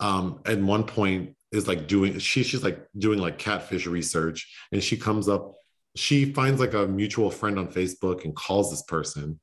[0.00, 4.82] Um, at one point is like doing she, she's like doing like catfish research and
[4.82, 5.54] she comes up
[5.96, 9.40] she finds like a mutual friend on facebook and calls this person.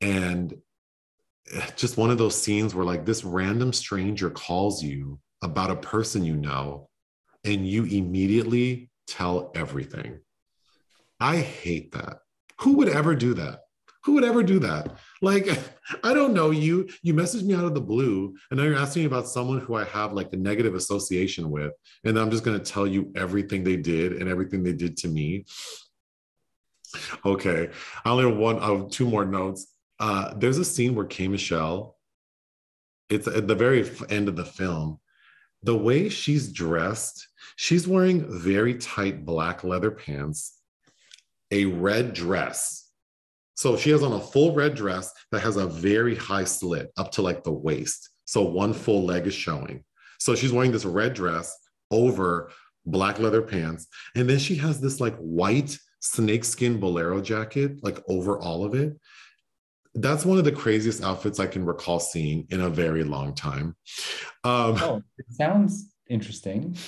[0.00, 0.54] And
[1.52, 5.76] eh, just one of those scenes where like this random stranger calls you about a
[5.76, 6.88] person you know
[7.44, 10.20] and you immediately tell everything.
[11.18, 12.18] I hate that.
[12.60, 13.60] Who would ever do that?
[14.04, 15.46] Who would ever do that like
[16.04, 19.02] i don't know you you message me out of the blue and now you're asking
[19.02, 21.72] me about someone who i have like a negative association with
[22.04, 25.08] and i'm just going to tell you everything they did and everything they did to
[25.08, 25.44] me.
[27.24, 27.68] Okay
[28.04, 29.74] i only have one of two more notes.
[29.98, 31.28] Uh there's a scene where K.
[31.28, 31.96] Michelle
[33.08, 34.98] it's at the very end of the film
[35.62, 40.58] the way she's dressed she's wearing very tight black leather pants
[41.50, 42.79] a red dress
[43.60, 47.12] so she has on a full red dress that has a very high slit up
[47.12, 48.08] to like the waist.
[48.24, 49.84] So one full leg is showing.
[50.18, 51.54] So she's wearing this red dress
[51.90, 52.52] over
[52.86, 53.86] black leather pants.
[54.16, 58.98] And then she has this like white snakeskin bolero jacket, like over all of it.
[59.94, 63.76] That's one of the craziest outfits I can recall seeing in a very long time.
[64.42, 66.78] Um, Oh, it sounds interesting.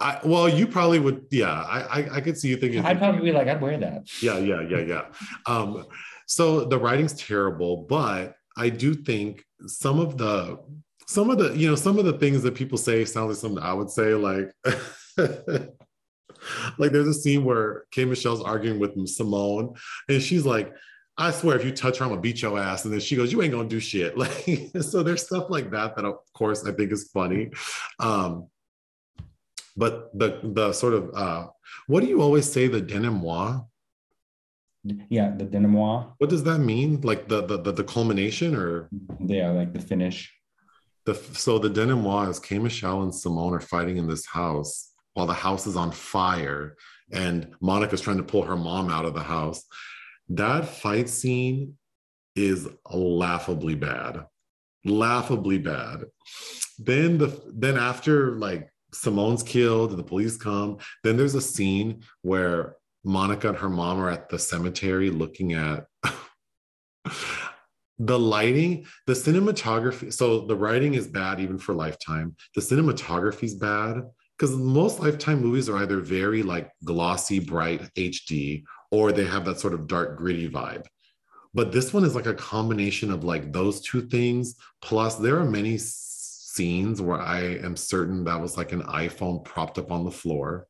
[0.00, 1.50] I, well, you probably would, yeah.
[1.50, 2.84] I, I, I could see you thinking.
[2.84, 4.08] I'd probably be like, I'd wear that.
[4.22, 5.04] yeah yeah yeah yeah
[5.46, 5.84] um
[6.26, 10.58] so the writing's terrible but i do think some of the
[11.06, 13.62] some of the you know some of the things that people say sound like something
[13.62, 14.52] i would say like
[16.78, 19.74] like there's a scene where K Michelle's arguing with Simone,
[20.08, 20.72] and she's like,
[21.16, 22.84] I swear, if you touch her, I'm gonna beat your ass.
[22.84, 24.16] And then she goes, You ain't gonna do shit.
[24.16, 27.50] Like, so there's stuff like that that, of course, I think is funny.
[27.98, 28.48] Um,
[29.78, 31.46] but the the sort of uh,
[31.86, 33.64] what do you always say the denouement?
[35.08, 36.14] Yeah, the denouement.
[36.18, 37.00] What does that mean?
[37.02, 38.90] Like the the the, the culmination or
[39.24, 40.34] yeah, like the finish.
[41.06, 45.26] The so the denouement is K Michelle and Simone are fighting in this house while
[45.26, 46.76] the house is on fire
[47.12, 49.64] and Monica's trying to pull her mom out of the house.
[50.28, 51.78] That fight scene
[52.34, 54.26] is laughably bad.
[54.84, 56.04] Laughably bad.
[56.78, 62.76] Then the then after like Simone's killed the police come, then there's a scene where
[63.04, 65.86] Monica and her mom are at the cemetery looking at
[67.98, 70.12] the lighting, the cinematography.
[70.12, 72.36] So the writing is bad even for Lifetime.
[72.54, 74.02] The cinematography is bad
[74.38, 79.60] because most Lifetime movies are either very like glossy, bright HD, or they have that
[79.60, 80.86] sort of dark, gritty vibe.
[81.54, 84.54] But this one is like a combination of like those two things.
[84.80, 85.78] Plus, there are many
[86.58, 90.66] scenes where I am certain that was like an iPhone propped up on the floor.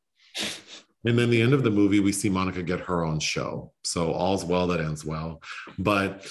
[1.06, 3.72] And then the end of the movie, we see Monica get her own show.
[3.84, 5.40] So all's well that ends well.
[5.78, 6.26] But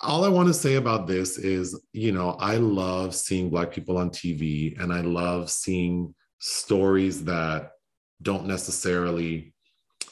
[0.00, 3.96] all I want to say about this is, you know, I love seeing Black people
[3.96, 7.70] on TV and I love seeing stories that
[8.20, 9.54] don't necessarily,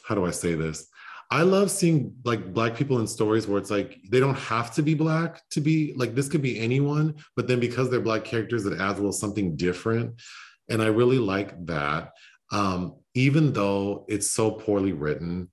[0.07, 0.87] how do I say this?
[1.31, 4.81] I love seeing like black people in stories where it's like they don't have to
[4.81, 8.65] be black to be like this could be anyone, but then because they're black characters,
[8.65, 10.21] it adds a little something different.
[10.69, 12.11] And I really like that.
[12.51, 15.49] Um, even though it's so poorly written,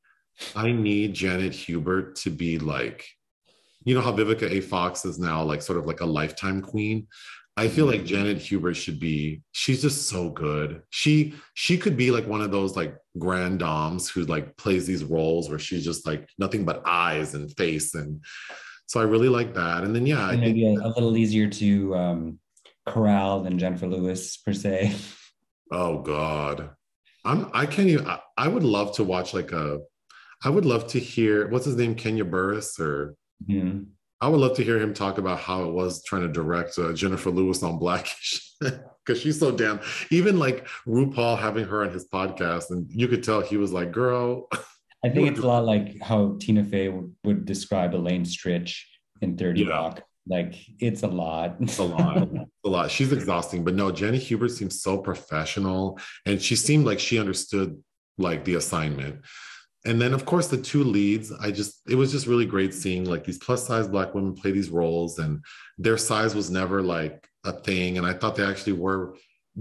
[0.54, 3.06] I need Janet Hubert to be like,
[3.84, 4.60] you know how Vivica A.
[4.60, 7.06] Fox is now like sort of like a lifetime queen.
[7.56, 10.82] I feel like Janet Hubert should be, she's just so good.
[10.88, 15.04] She she could be like one of those like grand dames who like plays these
[15.04, 17.94] roles where she's just like nothing but eyes and face.
[17.94, 18.22] And
[18.86, 19.84] so I really like that.
[19.84, 22.38] And then yeah, and maybe a, a, little easier to um
[22.86, 24.94] corral than Jennifer Lewis per se.
[25.70, 26.70] Oh God.
[27.24, 29.78] I'm I can't even I, I would love to watch like a
[30.44, 33.14] I would love to hear what's his name, Kenya Barris or
[33.48, 33.84] mm-hmm.
[34.22, 36.92] I would love to hear him talk about how it was trying to direct uh,
[36.92, 39.80] Jennifer Lewis on Blackish because she's so damn.
[40.10, 43.90] Even like RuPaul having her on his podcast, and you could tell he was like,
[43.90, 44.48] "Girl."
[45.04, 48.82] I think it's a lot like how Tina Fey would, would describe Elaine Stritch
[49.20, 49.70] in Thirty yeah.
[49.70, 50.02] Rock.
[50.28, 51.56] Like it's a lot.
[51.58, 52.28] It's a lot.
[52.64, 52.92] a lot.
[52.92, 57.82] She's exhausting, but no, Jenny Hubert seems so professional, and she seemed like she understood
[58.18, 59.24] like the assignment
[59.84, 63.04] and then of course the two leads i just it was just really great seeing
[63.04, 65.42] like these plus size black women play these roles and
[65.78, 69.14] their size was never like a thing and i thought they actually were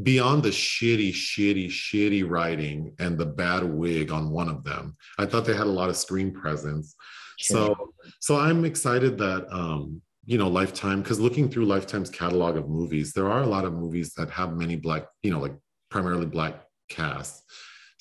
[0.03, 4.95] beyond the shitty shitty shitty writing and the bad wig on one of them.
[5.17, 6.95] I thought they had a lot of screen presence.
[7.37, 7.75] Sure.
[7.75, 12.69] so so i'm excited that um you know lifetime because looking through lifetime's catalog of
[12.69, 15.55] movies there are a lot of movies that have many black you know like
[15.89, 17.41] primarily black casts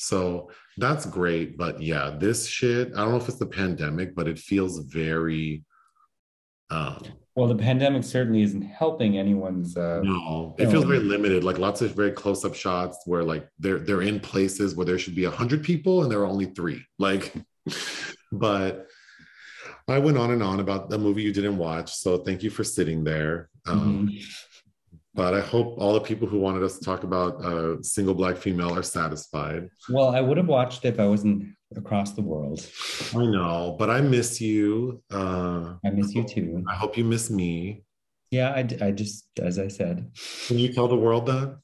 [0.01, 1.59] so that's great.
[1.59, 5.63] But yeah, this shit, I don't know if it's the pandemic, but it feels very
[6.71, 7.03] um
[7.35, 11.83] well the pandemic certainly isn't helping anyone's uh no it feels very limited like lots
[11.83, 15.31] of very close-up shots where like they're they're in places where there should be a
[15.31, 17.33] hundred people and there are only three like
[18.33, 18.87] but
[19.89, 22.63] i went on and on about the movie you didn't watch so thank you for
[22.63, 24.17] sitting there um, mm-hmm
[25.15, 28.15] but I hope all the people who wanted us to talk about a uh, single
[28.15, 29.69] black female are satisfied.
[29.89, 32.65] Well, I would have watched if I wasn't across the world.
[33.15, 35.03] I know, but I miss you.
[35.11, 36.65] Uh, I miss you too.
[36.69, 37.83] I hope you miss me.
[38.31, 40.09] Yeah, I, I just, as I said.
[40.47, 41.59] Can you tell the world that?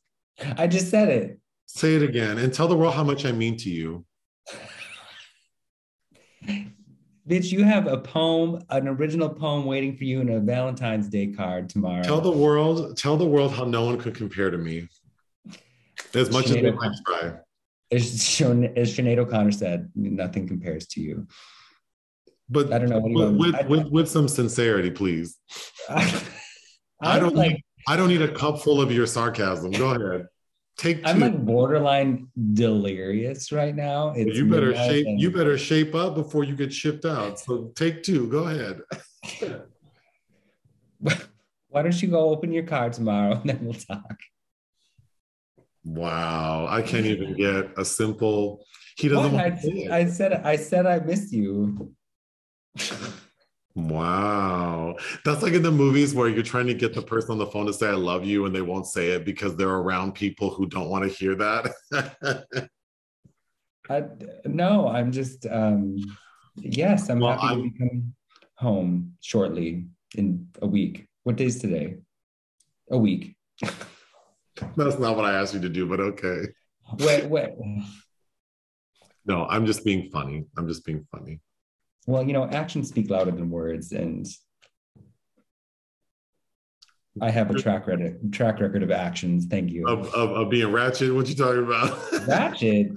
[0.59, 1.41] I just said it.
[1.67, 4.05] Say it again and tell the world how much I mean to you.
[7.29, 11.29] bitch, you have a poem, an original poem waiting for you in a Valentine's Day
[11.29, 12.03] card tomorrow.
[12.03, 14.89] Tell the world, tell the world how no one could compare to me.
[16.15, 17.33] As much Sinead as they might try.
[17.93, 21.27] As, as Sinead O'Connor said, nothing compares to you.
[22.49, 23.01] But I don't know.
[23.01, 25.37] With, with, with, with, some sincerity, please.
[25.89, 26.23] I,
[27.01, 27.53] I don't like.
[27.53, 29.73] Need, I don't need a cup full of your sarcasm.
[29.73, 30.27] Go ahead.
[30.77, 34.13] Take i I'm like borderline delirious right now.
[34.15, 35.19] It's you better shape and...
[35.19, 37.41] you better shape up before you get shipped out.
[37.41, 38.29] So take two.
[38.29, 38.81] Go ahead.
[41.69, 44.19] Why don't you go open your car tomorrow and then we'll talk?
[45.85, 46.67] Wow.
[46.69, 48.65] I can't even get a simple
[48.97, 49.53] he doesn't what?
[49.53, 51.95] want I, I said I said I miss you.
[53.77, 54.97] Wow.
[55.25, 57.67] That's like in the movies where you're trying to get the person on the phone
[57.67, 60.67] to say, I love you, and they won't say it because they're around people who
[60.67, 61.73] don't want to hear that.
[63.89, 64.03] I,
[64.47, 65.97] no, I'm just um
[66.57, 68.15] yes, I'm Well, happy I'm- to become
[68.57, 71.07] home shortly in a week.
[71.25, 71.99] What day's today?
[72.91, 73.37] A week.
[74.77, 76.43] That's not what I asked you to do, but okay.
[76.99, 77.51] Wait, wait.
[79.29, 80.45] No, I'm just being funny.
[80.57, 81.41] I'm just being funny.
[82.07, 84.27] Well, you know, actions speak louder than words, and
[87.21, 89.47] I have a track record track record of actions.
[89.47, 89.87] Thank you.
[89.89, 91.99] Of, of, of being ratchet, what you talking about?
[92.29, 92.93] Ratchet.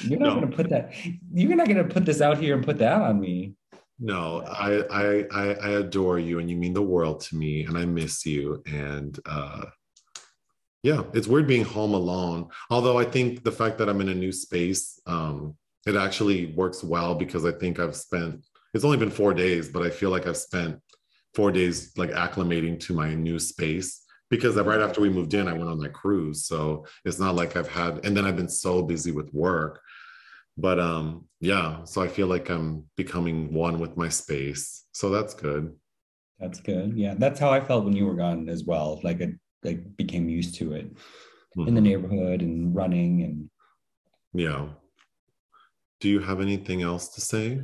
[0.00, 0.40] You're not No.
[0.40, 0.94] gonna put that.
[1.34, 3.54] You're not gonna put this out here and put that on me.
[3.98, 7.76] No, I, I I I adore you and you mean the world to me and
[7.76, 9.64] I miss you and uh
[10.82, 12.48] yeah, it's weird being home alone.
[12.70, 15.56] Although I think the fact that I'm in a new space, um,
[15.86, 19.82] it actually works well because I think I've spent it's only been four days, but
[19.86, 20.78] I feel like I've spent
[21.34, 25.52] four days like acclimating to my new space because right after we moved in, I
[25.54, 26.44] went on that cruise.
[26.46, 29.80] So it's not like I've had and then I've been so busy with work
[30.58, 35.34] but um yeah so i feel like i'm becoming one with my space so that's
[35.34, 35.64] good
[36.40, 36.96] That's good.
[36.96, 39.00] Yeah, that's how I felt when you were gone as well.
[39.02, 39.28] Like I
[39.64, 40.86] like became used to it
[41.68, 41.88] in the Mhm.
[41.90, 43.36] neighborhood and running and
[44.34, 44.68] yeah
[46.00, 47.60] do you have anything else to say?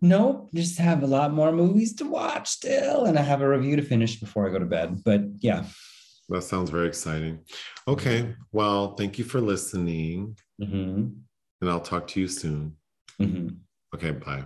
[0.00, 3.76] Nope, just have a lot more movies to watch still, and I have a review
[3.76, 5.02] to finish before I go to bed.
[5.04, 5.64] But yeah.
[6.28, 7.40] that sounds very exciting.
[7.86, 10.36] Okay well thank you for listening.
[10.62, 11.08] Hmm
[11.60, 12.76] and i'll talk to you soon.
[13.18, 13.48] Hmm
[13.94, 14.44] okay bye